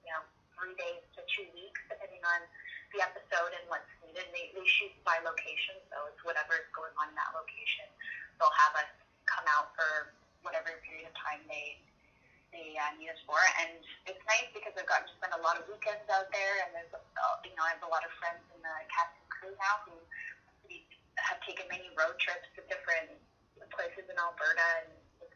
you 0.05 0.13
know 0.13 0.21
three 0.53 0.77
days 0.77 1.01
to 1.17 1.25
two 1.25 1.49
weeks, 1.57 1.81
depending 1.89 2.21
on 2.21 2.45
the 2.93 3.01
episode 3.01 3.57
and 3.57 3.65
what's 3.65 3.89
needed. 4.05 4.29
They 4.29 4.53
they 4.53 4.65
shoot 4.69 4.93
by 5.01 5.17
location, 5.25 5.81
so 5.89 6.05
it's 6.13 6.21
whatever 6.21 6.61
is 6.61 6.69
going 6.77 6.93
on 7.01 7.09
in 7.09 7.17
that 7.17 7.33
location. 7.33 7.89
They'll 8.37 8.53
have 8.69 8.85
us 8.85 8.91
come 9.25 9.49
out 9.57 9.73
for 9.73 10.13
whatever 10.45 10.77
period 10.85 11.09
of 11.09 11.17
time 11.17 11.41
they 11.49 11.81
they 12.53 12.77
uh, 12.77 12.93
need 13.01 13.09
us 13.09 13.21
for, 13.25 13.41
and 13.65 13.81
it's 14.05 14.21
nice 14.29 14.45
because 14.53 14.77
I've 14.77 14.85
gotten 14.85 15.09
to 15.09 15.15
spend 15.17 15.33
a 15.33 15.41
lot 15.41 15.57
of 15.57 15.65
weekends 15.65 16.05
out 16.13 16.29
there, 16.29 16.53
and 16.65 16.69
there's 16.77 16.93
uh, 16.93 17.01
you 17.41 17.57
know 17.57 17.65
I 17.65 17.73
have 17.73 17.81
a 17.81 17.89
lot 17.89 18.05
of 18.05 18.13
friends 18.21 18.45
in 18.53 18.61
the 18.61 18.75
cast 18.93 19.17
and 19.17 19.25
crew 19.33 19.53
now 19.57 19.89
who 19.89 19.97
have 21.19 21.41
taken 21.43 21.67
many 21.67 21.89
road 21.97 22.15
trips 22.21 22.47
to 22.55 22.63
different 22.71 23.11
places 23.89 24.09
in 24.09 24.17
Alberta, 24.21 24.67
and 24.85 24.93
it's 25.21 25.33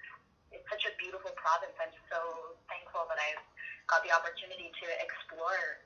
it's 0.53 0.67
such 0.69 0.85
a 0.85 0.93
beautiful 1.01 1.31
province. 1.33 1.73
I'm 1.81 1.93
so 2.09 2.53
thankful 2.69 3.01
that 3.09 3.17
I've 3.17 3.41
got 3.89 4.05
the 4.05 4.13
opportunity 4.13 4.69
to 4.69 4.85
explore 5.01 5.81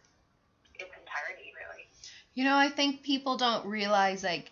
its 0.75 0.91
entirety, 0.91 1.55
really. 1.55 1.88
You 2.36 2.43
know, 2.43 2.55
I 2.55 2.69
think 2.69 3.01
people 3.01 3.38
don't 3.38 3.65
realize 3.65 4.24
like 4.24 4.51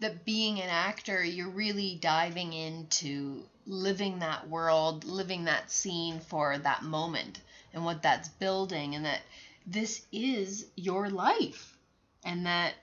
that 0.00 0.24
being 0.24 0.60
an 0.60 0.68
actor, 0.68 1.22
you're 1.22 1.48
really 1.48 1.98
diving 2.00 2.52
into 2.52 3.44
living 3.66 4.18
that 4.18 4.48
world, 4.48 5.04
living 5.04 5.44
that 5.44 5.70
scene 5.70 6.20
for 6.20 6.58
that 6.58 6.82
moment 6.82 7.40
and 7.72 7.84
what 7.84 8.02
that's 8.02 8.28
building 8.28 8.94
and 8.94 9.04
that 9.04 9.20
this 9.66 10.04
is 10.12 10.66
your 10.76 11.08
life 11.08 11.76
and 12.24 12.46
that 12.46 12.74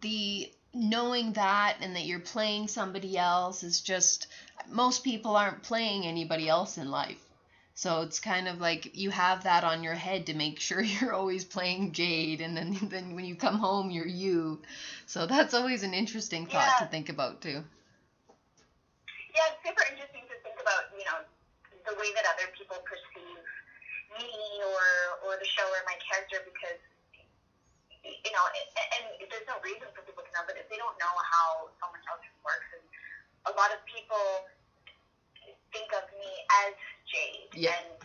the 0.00 0.50
knowing 0.72 1.32
that 1.32 1.76
and 1.80 1.96
that 1.96 2.04
you're 2.04 2.20
playing 2.20 2.68
somebody 2.68 3.18
else 3.18 3.62
is 3.62 3.80
just 3.80 4.26
most 4.68 5.02
people 5.02 5.36
aren't 5.36 5.62
playing 5.62 6.06
anybody 6.06 6.48
else 6.48 6.78
in 6.78 6.90
life. 6.90 7.20
So 7.74 8.02
it's 8.02 8.20
kind 8.20 8.46
of 8.46 8.60
like 8.60 8.90
you 8.94 9.10
have 9.10 9.44
that 9.44 9.64
on 9.64 9.82
your 9.82 9.94
head 9.94 10.26
to 10.26 10.34
make 10.34 10.60
sure 10.68 10.82
you're 10.82 11.14
always 11.14 11.44
playing 11.44 11.92
Jade, 11.92 12.40
and 12.40 12.56
then 12.56 12.76
then 12.82 13.14
when 13.14 13.24
you 13.24 13.34
come 13.36 13.58
home, 13.58 13.90
you're 13.90 14.06
you. 14.06 14.60
So 15.06 15.26
that's 15.26 15.54
always 15.54 15.82
an 15.82 15.94
interesting 15.94 16.46
thought 16.46 16.78
to 16.78 16.86
think 16.86 17.08
about 17.08 17.40
too. 17.40 17.64
Yeah, 19.34 19.46
it's 19.48 19.62
super 19.64 19.86
interesting 19.90 20.26
to 20.26 20.36
think 20.42 20.58
about, 20.60 20.90
you 20.90 21.06
know, 21.06 21.22
the 21.86 21.94
way 21.96 22.10
that 22.18 22.26
other 22.34 22.50
people 22.58 22.76
perceive 22.82 23.38
me 24.18 24.28
or 24.60 24.84
or 25.24 25.38
the 25.38 25.46
show 25.46 25.64
or 25.64 25.82
my 25.86 25.96
character 26.02 26.42
because 26.44 26.78
you 28.04 28.32
know, 28.32 28.44
and, 28.56 28.66
and 28.96 29.04
there's 29.28 29.44
no 29.44 29.60
reason 29.60 29.84
for 29.92 30.00
people 30.08 30.24
to 30.24 30.32
know, 30.32 30.44
but 30.48 30.56
if 30.56 30.64
they 30.72 30.80
don't 30.80 30.96
know 30.96 31.14
how 31.20 31.68
someone 31.80 32.00
else 32.08 32.24
works, 32.40 32.68
and 32.72 32.84
a 33.48 33.52
lot 33.56 33.68
of 33.72 33.80
people 33.84 34.44
think 35.72 35.88
of 35.92 36.04
me 36.16 36.32
as 36.64 36.72
Jade, 37.04 37.52
Yeah. 37.52 37.76
and 37.76 38.00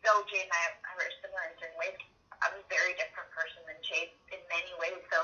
though 0.00 0.24
Jade 0.32 0.48
and 0.48 0.54
I 0.54 0.62
are 0.72 0.96
very 0.96 1.12
similar 1.20 1.44
in 1.44 1.54
certain 1.60 1.76
ways, 1.76 1.96
I'm 2.40 2.56
a 2.56 2.64
very 2.72 2.96
different 2.96 3.28
person 3.32 3.60
than 3.68 3.76
Jade 3.84 4.12
in 4.32 4.40
many 4.48 4.72
ways. 4.80 5.00
So, 5.12 5.18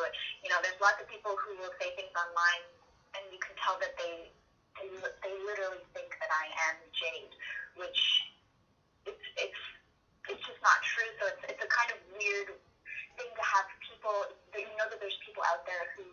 you 0.45 0.53
know, 0.53 0.61
there's 0.61 0.79
lots 0.81 1.01
of 1.01 1.09
people 1.09 1.37
who 1.37 1.57
will 1.61 1.73
say 1.81 1.93
things 1.97 2.13
online, 2.13 2.65
and 3.17 3.25
you 3.33 3.41
can 3.41 3.57
tell 3.57 3.81
that 3.81 3.97
they 3.97 4.29
they, 4.81 4.89
li- 4.89 5.17
they 5.21 5.35
literally 5.45 5.85
think 5.93 6.17
that 6.17 6.33
I 6.33 6.49
am 6.73 6.77
Jade, 6.97 7.33
which 7.77 8.01
it's 9.05 9.25
it's 9.37 9.63
it's 10.33 10.43
just 10.49 10.61
not 10.65 10.81
true. 10.81 11.09
So 11.21 11.29
it's 11.29 11.43
it's 11.57 11.63
a 11.63 11.69
kind 11.69 11.93
of 11.93 11.99
weird 12.17 12.57
thing 13.21 13.29
to 13.29 13.45
have 13.45 13.69
people 13.85 14.25
that 14.57 14.63
you 14.65 14.75
know 14.81 14.89
that 14.89 14.99
there's 14.99 15.21
people 15.21 15.45
out 15.47 15.63
there 15.69 15.93
who 15.95 16.05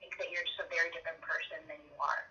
think 0.00 0.12
that 0.20 0.28
you're 0.30 0.44
just 0.44 0.60
a 0.60 0.68
very 0.68 0.92
different 0.92 1.18
person 1.24 1.58
than 1.66 1.80
you 1.82 1.96
are. 1.98 2.22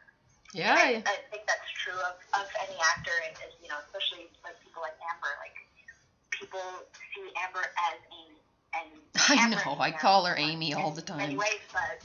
Yeah. 0.54 0.76
I, 0.78 1.02
I 1.08 1.18
think 1.32 1.48
that's 1.48 1.70
true 1.80 1.96
of, 1.96 2.16
of 2.36 2.48
any 2.64 2.78
actor, 2.96 3.16
and 3.28 3.34
is 3.44 3.56
you 3.64 3.72
know, 3.72 3.80
especially 3.88 4.31
like 4.44 4.58
people 4.64 4.82
like 4.82 4.98
Amber. 5.14 5.34
Like 5.42 5.58
people 6.30 6.64
see 7.14 7.30
Amber 7.42 7.66
as 7.92 7.98
Amy, 8.12 8.40
and 8.78 8.90
I 9.30 9.46
Amber 9.46 9.62
know. 9.66 9.78
I 9.80 9.92
call 9.92 10.26
her 10.26 10.36
Amy 10.38 10.74
all 10.74 10.92
the 10.92 11.02
time. 11.02 11.38
ways, 11.38 11.64
but 11.72 12.02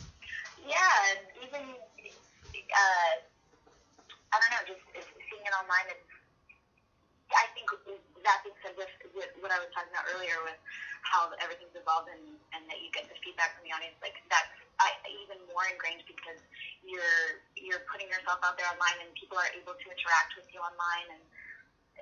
yeah, 0.64 1.16
even 1.42 1.62
uh, 1.70 3.12
I 4.32 4.36
don't 4.40 4.50
know, 4.52 4.62
just 4.66 4.82
seeing 4.92 5.44
it 5.44 5.54
online. 5.56 5.86
It's 5.88 6.16
I 7.34 7.50
think 7.58 7.66
that 8.22 8.38
being 8.46 8.54
said, 8.62 8.74
with, 8.78 8.90
with 9.14 9.30
what 9.42 9.50
I 9.50 9.58
was 9.58 9.66
talking 9.74 9.90
about 9.90 10.06
earlier, 10.14 10.38
with 10.46 10.58
how 11.02 11.30
everything's 11.42 11.74
evolved 11.74 12.06
and, 12.10 12.22
and 12.54 12.62
that 12.70 12.78
you 12.78 12.90
get 12.94 13.06
the 13.10 13.18
feedback 13.22 13.54
from 13.58 13.66
the 13.66 13.74
audience, 13.74 13.98
like 13.98 14.14
that's 14.30 14.50
I, 14.78 14.94
even 15.10 15.40
more 15.50 15.66
ingrained 15.66 16.04
because 16.06 16.38
you're 16.84 17.42
you're 17.58 17.82
putting 17.90 18.06
yourself 18.12 18.38
out 18.46 18.54
there 18.60 18.68
online 18.70 18.98
and 19.02 19.10
people 19.18 19.38
are 19.40 19.50
able 19.56 19.74
to 19.74 19.86
interact 19.90 20.36
with 20.38 20.46
you 20.54 20.60
online 20.62 21.18
and 21.18 21.22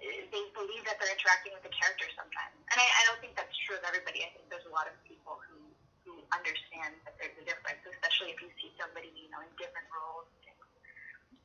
they 0.02 0.44
believe 0.54 0.84
that 0.86 0.98
they're 1.00 1.12
interacting 1.12 1.52
with 1.54 1.62
the 1.62 1.72
character 1.74 2.06
sometimes. 2.18 2.54
And 2.72 2.76
I, 2.78 2.86
I 2.86 3.02
don't 3.08 3.20
think 3.22 3.34
that's 3.38 3.54
true 3.66 3.76
of 3.78 3.84
everybody. 3.86 4.22
I 4.26 4.30
think 4.34 4.48
there's 4.50 4.66
a 4.68 4.74
lot 4.74 4.86
of 4.90 4.94
people 5.06 5.38
who 5.48 5.58
who 6.04 6.20
understand 6.36 6.92
that 7.08 7.16
there's 7.16 7.36
a 7.40 7.44
difference, 7.48 7.80
especially 7.88 8.30
if 8.34 8.38
you 8.42 8.50
see 8.60 8.70
somebody 8.76 9.10
you 9.16 9.30
know 9.32 9.40
in 9.44 9.50
different 9.56 9.88
roles. 9.92 10.28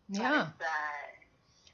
Yeah. 0.09 0.47
Uh, 0.59 0.65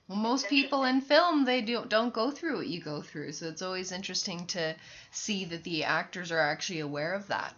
Well, 0.07 0.17
most 0.17 0.47
people 0.49 0.83
in 0.83 1.01
film 1.01 1.45
they 1.45 1.61
do 1.61 1.85
don't 1.85 2.13
go 2.13 2.31
through 2.31 2.57
what 2.57 2.67
you 2.67 2.79
go 2.81 3.01
through, 3.01 3.33
so 3.33 3.47
it's 3.49 3.61
always 3.61 3.91
interesting 3.91 4.45
to 4.47 4.75
see 5.11 5.45
that 5.45 5.63
the 5.63 5.83
actors 5.83 6.31
are 6.31 6.39
actually 6.39 6.79
aware 6.79 7.13
of 7.13 7.27
that. 7.27 7.53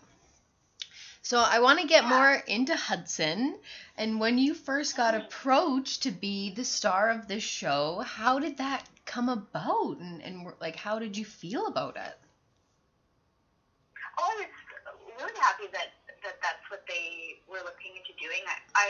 So 1.21 1.39
I 1.39 1.59
want 1.59 1.79
to 1.79 1.85
get 1.87 2.03
Yeah. 2.03 2.09
more 2.09 2.33
into 2.47 2.75
Hudson, 2.75 3.59
and 3.97 4.19
when 4.19 4.37
you 4.39 4.53
first 4.55 4.95
got 4.95 5.13
Mhm. 5.13 5.25
approached 5.27 6.01
to 6.03 6.11
be 6.11 6.49
the 6.49 6.63
star 6.65 7.09
of 7.09 7.27
this 7.27 7.43
show, 7.43 7.99
how 7.99 8.39
did 8.39 8.57
that 8.57 8.83
come 9.07 9.29
about, 9.29 9.97
and 9.97 10.21
and 10.21 10.45
like 10.59 10.75
how 10.75 10.99
did 10.99 11.17
you 11.17 11.25
feel 11.25 11.65
about 11.67 11.95
it? 11.95 12.15
Oh, 14.19 14.27
I 14.27 14.35
was 14.35 14.49
really 15.21 15.37
happy 15.37 15.69
that, 15.73 15.93
that 16.25 16.41
that's 16.41 16.65
what 16.73 16.81
they 16.89 17.37
were 17.45 17.61
looking 17.61 17.93
into 17.93 18.13
doing. 18.17 18.41
I, 18.49 18.57
I, 18.73 18.89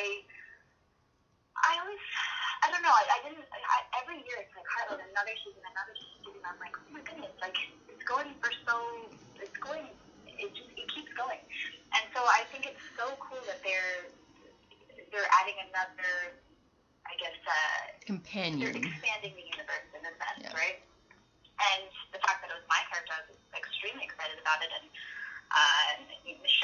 I 1.68 1.72
always, 1.84 2.00
I 2.64 2.72
don't 2.72 2.80
know, 2.80 2.96
I, 2.96 3.04
I 3.12 3.20
didn't, 3.28 3.44
I, 3.52 3.78
every 4.00 4.24
year 4.24 4.40
it's 4.40 4.56
like, 4.56 4.64
Heartland, 4.72 5.04
another 5.04 5.36
season, 5.44 5.60
another 5.68 5.96
season. 6.00 6.40
I'm 6.48 6.56
like, 6.64 6.72
oh 6.80 6.90
my 6.96 7.04
goodness, 7.04 7.36
like, 7.44 7.60
it's 7.92 8.06
going 8.08 8.32
for 8.40 8.56
so, 8.64 8.76
it's 9.36 9.60
going, 9.60 9.92
it 10.32 10.48
just, 10.56 10.72
it 10.80 10.88
keeps 10.96 11.12
going. 11.20 11.44
And 11.92 12.08
so 12.16 12.24
I 12.24 12.48
think 12.56 12.64
it's 12.64 12.84
so 12.96 13.12
cool 13.20 13.44
that 13.52 13.60
they're, 13.68 14.08
they're 15.12 15.28
adding 15.44 15.60
another, 15.68 16.40
I 17.04 17.20
guess, 17.20 17.36
uh, 17.44 18.00
companion. 18.08 18.64
You're 18.64 18.96
expanding 18.96 19.36
the 19.36 19.44
universe 19.44 19.88
in 19.92 20.08
a 20.08 20.14
sense, 20.24 20.40
Yeah. 20.48 20.56
right? 20.56 20.80
And 21.58 21.90
the 22.14 22.22
fact 22.24 22.46
that 22.46 22.54
it 22.54 22.56
was 22.56 22.70
my 22.70 22.80
character, 22.88 23.12
I 23.18 23.28
was 23.28 23.36
extremely 23.58 24.06
excited 24.06 24.38
about 24.38 24.62
it. 24.62 24.70
And 24.78 24.86
uh, 25.50 26.06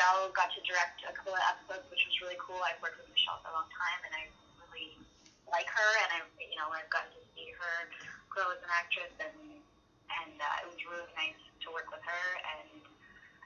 Michelle 0.04 0.36
got 0.36 0.52
to 0.52 0.60
direct 0.68 1.00
a 1.08 1.16
couple 1.16 1.32
of 1.32 1.40
episodes, 1.48 1.88
which 1.88 2.04
was 2.04 2.12
really 2.20 2.36
cool. 2.36 2.60
I've 2.60 2.76
worked 2.84 3.00
with 3.00 3.08
Michelle 3.08 3.40
for 3.40 3.48
a 3.48 3.56
long 3.56 3.72
time, 3.72 4.04
and 4.04 4.12
I 4.12 4.28
really 4.60 5.00
like 5.48 5.72
her. 5.72 5.92
And 6.04 6.20
I, 6.20 6.20
you 6.44 6.60
know, 6.60 6.68
I've 6.76 6.92
gotten 6.92 7.08
to 7.16 7.24
see 7.32 7.56
her 7.56 7.88
grow 8.28 8.52
as 8.52 8.60
an 8.60 8.68
actress, 8.68 9.16
and 9.24 9.64
and 9.64 10.36
uh, 10.44 10.60
it 10.60 10.68
was 10.68 10.76
really 10.92 11.08
nice 11.16 11.40
to 11.40 11.72
work 11.72 11.88
with 11.88 12.04
her 12.04 12.26
and 12.60 12.84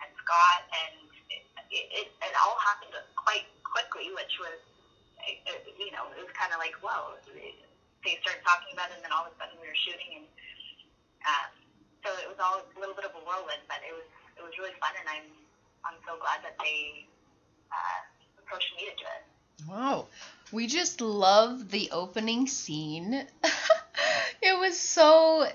and 0.02 0.10
Scott. 0.18 0.66
And 0.74 1.06
it, 1.30 1.46
it, 1.70 2.08
it 2.10 2.34
all 2.42 2.58
happened 2.58 2.98
quite 3.14 3.46
quickly, 3.62 4.10
which 4.18 4.34
was, 4.42 4.58
it, 5.30 5.38
it, 5.46 5.62
you 5.78 5.94
know, 5.94 6.10
it 6.10 6.26
was 6.26 6.34
kind 6.34 6.58
of 6.58 6.58
like, 6.58 6.74
whoa. 6.82 7.22
They 8.02 8.18
started 8.26 8.42
talking 8.42 8.74
about 8.74 8.90
it, 8.90 8.98
and 8.98 9.06
then 9.06 9.14
all 9.14 9.30
of 9.30 9.36
a 9.36 9.38
sudden 9.38 9.62
we 9.62 9.70
were 9.70 9.82
shooting, 9.86 10.26
and 10.26 10.30
um, 11.22 11.54
so 12.02 12.10
it 12.18 12.26
was 12.26 12.42
all 12.42 12.66
a 12.66 12.80
little 12.82 12.98
bit 12.98 13.06
of 13.06 13.14
a 13.14 13.22
whirlwind, 13.22 13.62
but 13.70 13.78
it 13.86 13.94
was 13.94 14.10
it 14.34 14.42
was 14.42 14.58
really 14.58 14.74
fun, 14.82 14.98
and 14.98 15.06
I'm 15.06 15.30
I'm 15.88 15.98
so 16.06 16.18
glad 16.20 16.44
that 16.44 16.58
they 16.60 17.08
uh, 17.72 18.44
approached 18.44 18.72
me 18.78 18.86
to 18.86 18.96
do 18.96 19.06
it. 19.06 19.70
Wow. 19.70 20.08
We 20.52 20.68
just 20.68 21.02
love 21.02 21.70
the 21.72 21.90
opening 21.92 22.48
scene. 22.48 23.14
it 24.42 24.60
was 24.60 24.80
so 24.80 25.48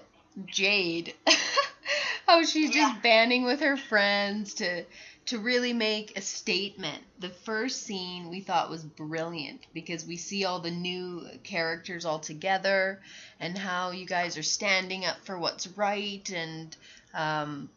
Jade. 0.47 1.15
How 2.27 2.45
she's 2.45 2.75
Yeah. 2.75 2.91
just 2.91 3.03
banding 3.03 3.45
with 3.45 3.61
her 3.61 3.77
friends 3.77 4.55
to 4.55 4.85
to 5.27 5.39
really 5.39 5.73
make 5.73 6.17
a 6.17 6.21
statement. 6.21 7.03
The 7.21 7.31
first 7.31 7.83
scene 7.85 8.29
we 8.29 8.41
thought 8.41 8.71
was 8.71 8.83
brilliant 8.85 9.61
because 9.73 10.05
we 10.05 10.17
see 10.17 10.45
all 10.45 10.59
the 10.61 10.71
new 10.71 11.25
characters 11.45 12.05
all 12.05 12.19
together 12.19 13.01
and 13.39 13.57
how 13.57 13.93
you 13.93 14.05
guys 14.07 14.37
are 14.37 14.43
standing 14.43 15.05
up 15.05 15.25
for 15.25 15.39
what's 15.39 15.69
right 15.69 16.29
and 16.31 16.77
um, 17.15 17.71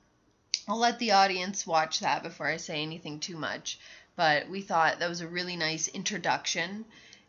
I'll 0.67 0.79
let 0.79 0.99
the 0.99 1.11
audience 1.11 1.67
watch 1.67 1.99
that 1.99 2.23
before 2.23 2.47
I 2.47 2.57
say 2.57 2.81
anything 2.81 3.19
too 3.19 3.37
much. 3.37 3.79
But 4.15 4.49
we 4.49 4.61
thought 4.61 4.99
that 4.99 5.09
was 5.09 5.21
a 5.21 5.27
really 5.27 5.55
nice 5.55 5.87
introduction. 5.87 6.85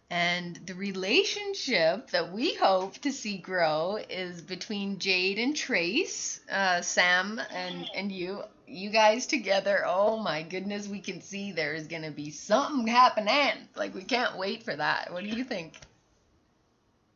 And 0.08 0.54
the 0.64 0.74
relationship 0.74 2.10
that 2.10 2.32
we 2.32 2.54
hope 2.54 2.98
to 2.98 3.12
see 3.12 3.38
grow 3.38 3.98
is 4.08 4.40
between 4.40 4.98
Jade 5.00 5.38
and 5.38 5.56
Trace, 5.56 6.40
uh, 6.50 6.80
Sam 6.82 7.40
and, 7.50 7.90
and 7.94 8.12
you. 8.12 8.44
You 8.68 8.90
guys 8.90 9.26
together, 9.26 9.84
oh 9.86 10.18
my 10.18 10.42
goodness, 10.42 10.88
we 10.88 11.00
can 11.00 11.20
see 11.20 11.52
there 11.52 11.74
is 11.74 11.86
going 11.86 12.02
to 12.02 12.10
be 12.10 12.30
something 12.30 12.88
happening. 12.88 13.68
Like, 13.76 13.94
we 13.94 14.02
can't 14.02 14.36
wait 14.36 14.64
for 14.64 14.74
that. 14.74 15.12
What 15.12 15.22
do 15.22 15.30
you 15.30 15.44
think? 15.44 15.74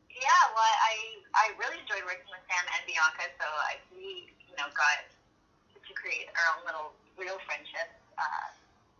Yeah, 0.09 0.43
well, 0.53 0.63
I 0.63 0.95
I 1.33 1.45
really 1.59 1.81
enjoyed 1.81 2.05
working 2.05 2.29
with 2.29 2.45
Sam 2.47 2.65
and 2.71 2.83
Bianca, 2.85 3.25
so 3.35 3.47
I 3.47 3.73
we 3.91 4.29
you 4.47 4.55
know 4.55 4.69
got 4.69 5.01
create 6.01 6.27
our 6.33 6.57
own 6.57 6.61
little 6.65 6.89
real 7.15 7.37
friendship 7.45 7.93
uh, 8.17 8.49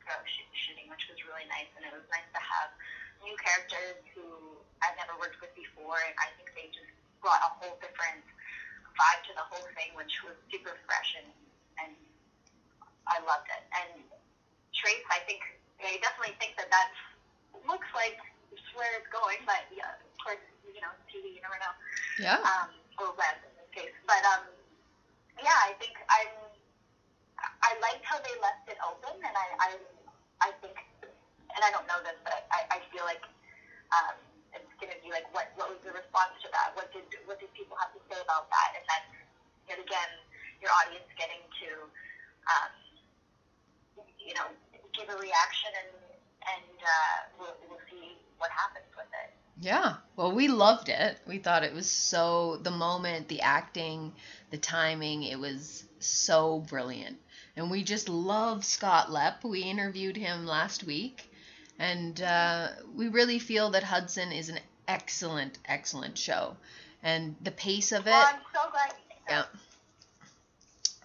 throughout 0.05 0.21
sh- 0.29 0.45
shooting, 0.53 0.85
which 0.93 1.09
was 1.09 1.17
really 1.25 1.49
nice, 1.49 1.67
and 1.73 1.81
it 1.81 1.89
was 1.91 2.05
nice 2.13 2.25
to 2.29 2.41
have 2.41 2.69
new 3.25 3.33
characters 3.41 3.97
who 4.13 4.21
I've 4.85 4.93
never 5.01 5.17
worked 5.17 5.41
with 5.41 5.49
before, 5.57 5.97
and 5.97 6.13
I 6.21 6.29
think 6.37 6.53
they 6.53 6.69
just 6.69 6.93
brought 7.25 7.41
a 7.41 7.51
whole 7.57 7.77
different 7.81 8.21
vibe 8.93 9.21
to 9.29 9.33
the 9.33 9.45
whole 9.49 9.65
thing, 9.73 9.93
which 9.97 10.13
was 10.21 10.37
super 10.53 10.77
fresh, 10.85 11.09
and 11.17 11.29
and 11.81 11.93
I 13.09 13.17
loved 13.25 13.49
it. 13.49 13.63
And 13.73 14.05
Trace, 14.77 15.05
I 15.09 15.25
think 15.25 15.41
I 15.81 15.97
definitely 16.05 16.37
think 16.37 16.53
that 16.61 16.69
that 16.69 16.89
looks 17.65 17.89
like 17.97 18.17
it's 18.53 18.61
where 18.77 18.89
it's 19.01 19.09
going, 19.09 19.41
but 19.49 19.65
yeah, 19.73 19.97
of 19.97 20.17
course, 20.21 20.41
you 20.69 20.81
know, 20.81 20.93
TV, 21.09 21.33
you 21.33 21.41
never 21.41 21.57
know 21.61 21.73
Yeah. 22.21 22.37
um, 22.45 22.69
or 23.01 23.13
web 23.17 23.37
in 23.41 23.53
this 23.57 23.69
case. 23.73 23.93
But 24.05 24.21
um, 24.37 24.45
yeah, 25.41 25.57
I 25.65 25.73
think 25.81 25.97
I'm. 26.09 26.29
I 27.71 27.79
liked 27.79 28.03
how 28.03 28.19
they 28.19 28.35
left 28.43 28.67
it 28.67 28.75
open, 28.83 29.15
and 29.15 29.31
I, 29.31 29.47
I, 29.55 29.69
I 30.43 30.49
think, 30.59 30.75
and 31.55 31.61
I 31.63 31.71
don't 31.71 31.87
know 31.87 32.03
this, 32.03 32.19
but 32.27 32.43
I, 32.51 32.67
I 32.67 32.77
feel 32.91 33.07
like 33.07 33.23
um, 33.95 34.19
it's 34.51 34.75
gonna 34.83 34.99
be 34.99 35.07
like, 35.15 35.23
what, 35.31 35.47
what 35.55 35.71
was 35.71 35.79
the 35.87 35.95
response 35.95 36.35
to 36.43 36.51
that? 36.51 36.75
What 36.75 36.91
did, 36.91 37.07
what 37.23 37.39
did 37.39 37.47
people 37.55 37.79
have 37.79 37.95
to 37.95 38.01
say 38.11 38.19
about 38.19 38.51
that? 38.51 38.75
And 38.75 38.83
then, 38.91 39.03
yet 39.71 39.79
again 39.79 40.11
your 40.61 40.69
audience 40.85 41.09
getting 41.17 41.41
to, 41.63 41.69
um, 42.51 42.71
you 44.19 44.33
know, 44.35 44.45
give 44.93 45.09
a 45.09 45.17
reaction, 45.17 45.71
and 45.73 45.91
and 46.41 46.77
uh, 46.81 47.17
we'll, 47.39 47.55
we'll 47.69 47.85
see 47.89 48.17
what 48.37 48.49
happens 48.51 48.85
with 48.95 49.09
it. 49.25 49.33
Yeah. 49.59 49.95
Well, 50.15 50.31
we 50.31 50.47
loved 50.47 50.89
it. 50.89 51.17
We 51.27 51.37
thought 51.37 51.63
it 51.63 51.73
was 51.73 51.89
so 51.89 52.57
the 52.57 52.71
moment, 52.71 53.27
the 53.27 53.41
acting, 53.41 54.13
the 54.49 54.57
timing, 54.57 55.23
it 55.23 55.39
was 55.39 55.83
so 55.99 56.59
brilliant. 56.59 57.17
And 57.55 57.69
we 57.69 57.83
just 57.83 58.09
love 58.09 58.63
Scott 58.63 59.09
Lepp. 59.09 59.43
We 59.43 59.61
interviewed 59.61 60.17
him 60.17 60.45
last 60.45 60.83
week. 60.83 61.29
And 61.79 62.21
uh, 62.21 62.69
we 62.95 63.07
really 63.07 63.39
feel 63.39 63.71
that 63.71 63.83
Hudson 63.83 64.31
is 64.31 64.49
an 64.49 64.59
excellent, 64.87 65.57
excellent 65.65 66.17
show. 66.17 66.55
And 67.03 67.35
the 67.41 67.51
pace 67.51 67.91
of 67.91 68.07
it. 68.07 68.11
Well, 68.11 68.29
I'm 68.33 68.41
so 68.53 68.71
glad. 68.71 68.93
Yeah. 69.29 69.43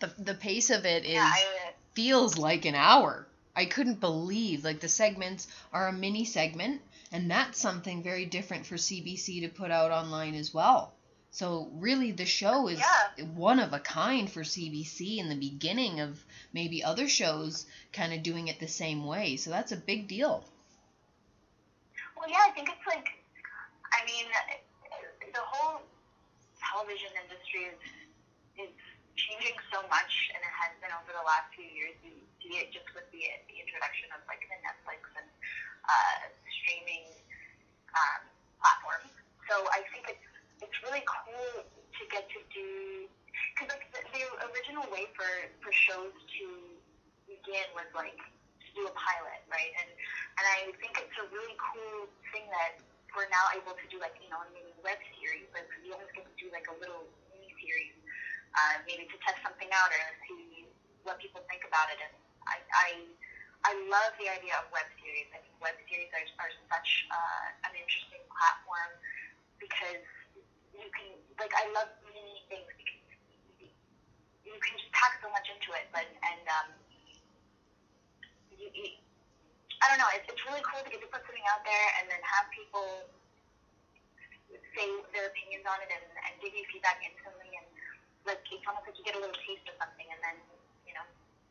The, 0.01 0.23
the 0.23 0.35
pace 0.35 0.71
of 0.71 0.85
it 0.85 1.05
is 1.05 1.15
Yeah, 1.15 1.25
I, 1.25 1.73
feels 1.95 2.37
like 2.37 2.65
an 2.65 2.75
hour. 2.75 3.27
I 3.55 3.65
couldn't 3.65 4.01
believe 4.01 4.65
like 4.65 4.81
the 4.81 4.89
segments 4.89 5.49
are 5.73 5.89
a 5.89 5.93
mini 5.93 6.27
segment 6.27 6.83
and 7.13 7.31
that's 7.31 7.59
something 7.59 8.03
very 8.03 8.27
different 8.27 8.67
for 8.67 8.75
CBC 8.75 9.43
to 9.43 9.49
put 9.49 9.71
out 9.71 9.91
online 9.91 10.35
as 10.35 10.53
well. 10.53 10.93
So 11.37 11.69
really 11.77 12.13
the 12.17 12.25
show 12.25 12.67
is 12.67 12.81
Yeah. 12.81 13.29
one 13.37 13.61
of 13.61 13.75
a 13.75 13.79
kind 13.79 14.25
for 14.25 14.41
CBC 14.41 15.19
in 15.19 15.29
the 15.29 15.37
beginning 15.37 16.01
of 16.01 16.25
maybe 16.55 16.83
other 16.83 17.11
shows 17.13 17.67
kind 17.93 18.15
of 18.15 18.23
doing 18.23 18.49
it 18.49 18.59
the 18.59 18.73
same 18.73 19.05
way. 19.05 19.37
So 19.37 19.51
that's 19.51 19.71
a 19.71 19.77
big 19.77 20.09
deal. 20.09 20.49
Well, 22.17 22.31
yeah, 22.31 22.41
I 22.41 22.53
think 22.57 22.71
it's 22.73 22.87
like, 22.89 23.21
I 23.93 24.01
mean, 24.07 24.25
the 25.35 25.45
whole 25.45 25.83
television 26.57 27.13
industry 27.21 27.69
is 27.69 27.81
is 28.57 28.73
changing 29.17 29.61
so 29.71 29.83
much, 29.93 30.33
and 30.33 30.41
it 30.41 30.55
has 30.57 30.73
been 30.81 30.93
over 30.97 31.13
the 31.13 31.27
last 31.29 31.53
few 31.53 31.69
years. 31.69 31.93
You 32.03 32.17
see 32.41 32.57
it 32.57 32.73
just 32.73 32.89
with 32.95 33.05
the, 33.13 33.21
the 33.53 33.61
introduction 33.61 34.09
of 34.17 34.25
like 34.25 34.41
the 34.49 34.57
Netflix 34.65 35.05
and 35.21 35.29
uh, 35.85 36.33
streaming 36.49 37.05
um, 37.93 38.25
platforms. 38.57 39.13
So 39.53 39.69
I 39.69 39.85
think 39.93 40.09
it's 40.09 40.26
it's 40.63 40.79
really 40.85 41.05
cool 41.05 41.65
to 41.65 42.03
get 42.13 42.25
to 42.33 42.41
do 42.53 43.09
because 43.53 43.69
like 43.73 43.89
the, 43.93 44.01
the 44.13 44.23
original 44.53 44.85
way 44.93 45.09
for 45.17 45.29
for 45.61 45.73
shows 45.73 46.13
to 46.13 46.47
begin 47.29 47.67
was 47.77 47.89
like 47.93 48.17
to 48.17 48.71
do 48.77 48.89
a 48.89 48.95
pilot, 48.97 49.41
right? 49.49 49.73
And 49.81 49.91
and 50.41 50.45
I 50.45 50.59
think 50.81 50.97
it's 51.01 51.17
a 51.21 51.27
really 51.33 51.57
cool 51.61 52.09
thing 52.33 52.49
that 52.53 52.81
we're 53.17 53.29
now 53.33 53.49
able 53.57 53.73
to 53.73 53.87
do 53.89 53.97
like 54.01 54.17
you 54.21 54.29
know 54.29 54.41
a 54.41 54.49
mini 54.53 54.73
web 54.81 55.01
series. 55.17 55.49
Like 55.53 55.69
we 55.81 55.93
always 55.93 56.09
get 56.13 56.25
to 56.25 56.37
do 56.37 56.49
like 56.53 56.69
a 56.69 56.77
little 56.81 57.09
mini 57.33 57.53
series, 57.61 57.97
uh, 58.57 58.81
maybe 58.85 59.09
to 59.09 59.17
test 59.25 59.41
something 59.45 59.69
out 59.73 59.93
or 59.93 60.05
see 60.29 60.69
what 61.05 61.21
people 61.21 61.45
think 61.49 61.65
about 61.69 61.93
it. 61.93 62.01
And 62.01 62.15
I 62.49 62.57
I, 62.73 62.89
I 63.67 63.73
love 63.89 64.13
the 64.21 64.29
idea 64.29 64.57
of 64.61 64.69
web 64.73 64.87
series. 65.01 65.29
I 65.33 65.41
think 65.41 65.57
web 65.61 65.77
series 65.89 66.13
are, 66.13 66.27
are 66.45 66.53
such 66.69 67.09
uh, 67.09 67.69
an 67.69 67.73
interesting 67.77 68.23
platform 68.31 68.93
because 69.57 70.05
you 70.81 70.89
can 70.93 71.09
like 71.41 71.53
I 71.57 71.69
love 71.73 71.89
mini 72.09 72.45
things 72.49 72.69
because 72.77 73.01
you, 73.61 73.69
you 74.45 74.57
can 74.61 74.75
just 74.77 74.93
pack 74.93 75.19
so 75.21 75.29
much 75.33 75.47
into 75.49 75.73
it, 75.77 75.89
but 75.93 76.05
and 76.05 76.45
um, 76.49 76.69
you, 78.57 78.69
you, 78.73 78.87
I 79.83 79.93
don't 79.93 80.01
know. 80.01 80.09
It's, 80.17 80.27
it's 80.29 80.45
really 80.49 80.65
cool 80.65 80.81
to 80.81 80.89
get 80.89 81.01
to 81.05 81.09
put 81.13 81.25
something 81.25 81.45
out 81.53 81.65
there 81.65 81.87
and 82.01 82.09
then 82.09 82.21
have 82.25 82.49
people 82.53 83.09
say 84.77 84.87
their 85.13 85.29
opinions 85.33 85.65
on 85.65 85.81
it 85.81 85.89
and, 85.89 86.05
and 86.05 86.33
give 86.41 86.53
you 86.53 86.65
feedback 86.69 87.01
instantly 87.01 87.49
and 87.57 87.67
like 88.29 88.41
it's 88.53 88.65
almost 88.69 88.85
like 88.85 88.97
you 88.97 89.05
get 89.05 89.17
a 89.17 89.21
little 89.21 89.37
taste 89.49 89.65
of 89.69 89.77
something 89.81 90.05
and 90.13 90.21
then 90.21 90.37
you 90.85 90.93
know 90.93 91.05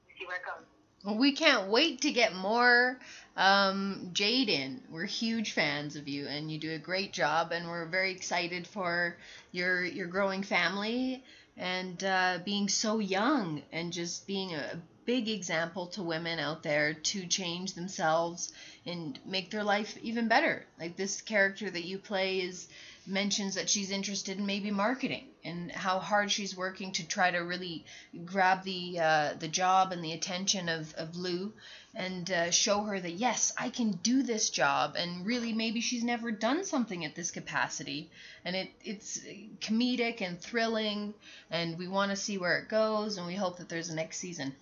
you 0.09 0.13
see 0.17 0.25
where 0.29 0.37
it 0.37 0.45
goes. 0.45 0.65
We 1.05 1.33
can't 1.33 1.67
wait 1.69 2.01
to 2.01 2.11
get 2.11 2.33
more 2.33 2.97
um, 3.35 4.09
Jade 4.13 4.49
in. 4.49 4.81
We're 4.89 5.05
huge 5.05 5.51
fans 5.51 5.95
of 5.95 6.07
you, 6.07 6.27
and 6.27 6.51
you 6.51 6.57
do 6.57 6.71
a 6.71 6.77
great 6.79 7.11
job. 7.13 7.51
And 7.51 7.67
we're 7.67 7.85
very 7.85 8.11
excited 8.11 8.67
for 8.67 9.15
your 9.51 9.83
your 9.83 10.07
growing 10.07 10.43
family 10.43 11.21
and 11.57 12.03
uh, 12.03 12.39
being 12.43 12.67
so 12.67 12.99
young 12.99 13.61
and 13.71 13.91
just 13.93 14.25
being 14.27 14.53
a 14.53 14.81
big 15.05 15.29
example 15.29 15.87
to 15.87 16.01
women 16.03 16.39
out 16.39 16.63
there 16.63 16.93
to 16.93 17.25
change 17.27 17.73
themselves 17.73 18.51
and 18.85 19.19
make 19.25 19.49
their 19.51 19.63
life 19.63 19.97
even 20.01 20.27
better. 20.27 20.65
Like 20.79 20.95
this 20.95 21.21
character 21.21 21.69
that 21.69 21.85
you 21.85 21.97
play 21.99 22.39
is 22.41 22.67
mentions 23.07 23.55
that 23.55 23.69
she's 23.69 23.91
interested 23.91 24.37
in 24.37 24.45
maybe 24.45 24.71
marketing 24.71 25.27
and 25.43 25.71
how 25.71 25.99
hard 25.99 26.31
she's 26.31 26.57
working 26.57 26.91
to 26.91 27.07
try 27.07 27.29
to 27.29 27.39
really 27.39 27.85
grab 28.25 28.63
the 28.63 28.99
uh, 28.99 29.33
the 29.39 29.47
job 29.47 29.91
and 29.91 30.03
the 30.03 30.13
attention 30.13 30.69
of, 30.69 30.93
of 30.95 31.15
Lou 31.15 31.53
and 31.93 32.29
uh, 32.31 32.51
show 32.51 32.83
her 32.83 32.99
that 32.99 33.11
yes 33.11 33.53
I 33.57 33.69
can 33.69 33.91
do 33.91 34.23
this 34.23 34.49
job 34.49 34.95
and 34.97 35.25
really 35.25 35.53
maybe 35.53 35.81
she's 35.81 36.03
never 36.03 36.31
done 36.31 36.65
something 36.65 37.05
at 37.05 37.15
this 37.15 37.31
capacity 37.31 38.09
and 38.43 38.55
it 38.55 38.69
it's 38.83 39.19
comedic 39.59 40.21
and 40.21 40.39
thrilling 40.39 41.13
and 41.51 41.77
we 41.77 41.87
want 41.87 42.11
to 42.11 42.17
see 42.17 42.37
where 42.37 42.57
it 42.57 42.69
goes 42.69 43.17
and 43.17 43.27
we 43.27 43.35
hope 43.35 43.57
that 43.57 43.69
there's 43.69 43.89
a 43.89 43.95
next 43.95 44.17
season. 44.17 44.53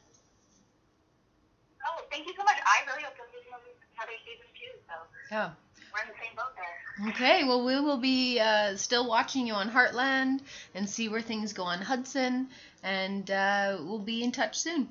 Oh, 1.85 2.01
thank 2.11 2.27
you 2.27 2.33
so 2.37 2.43
much. 2.43 2.57
I 2.65 2.85
really 2.91 3.03
hope 3.03 3.13
there's 3.15 3.31
another 3.47 4.17
season 4.25 4.47
too. 4.51 4.73
So 4.87 4.93
yeah. 5.31 5.51
we're 5.93 6.01
in 6.03 6.09
the 6.09 6.19
same 6.19 6.35
boat 6.35 6.55
there. 6.55 6.82
Okay, 7.01 7.43
well, 7.43 7.65
we 7.65 7.79
will 7.79 7.97
be 7.97 8.39
uh, 8.39 8.75
still 8.75 9.07
watching 9.09 9.47
you 9.47 9.53
on 9.53 9.69
Heartland 9.69 10.41
and 10.75 10.87
see 10.87 11.09
where 11.09 11.21
things 11.21 11.51
go 11.51 11.63
on 11.63 11.81
Hudson, 11.81 12.49
and 12.83 13.29
uh, 13.31 13.77
we'll 13.81 13.97
be 13.97 14.23
in 14.23 14.31
touch 14.31 14.59
soon. 14.59 14.89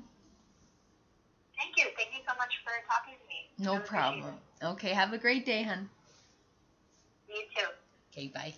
Thank 1.57 1.77
you. 1.77 1.85
Thank 1.95 2.09
you 2.13 2.19
so 2.27 2.35
much 2.37 2.51
for 2.63 2.71
talking 2.89 3.13
to 3.13 3.27
me. 3.29 3.73
No 3.73 3.79
problem. 3.79 4.35
Okay, 4.61 4.89
have 4.89 5.13
a 5.13 5.17
great 5.17 5.45
day, 5.45 5.63
hun. 5.63 5.89
You 7.29 7.43
too. 7.55 7.67
Okay, 8.11 8.27
bye. 8.27 8.53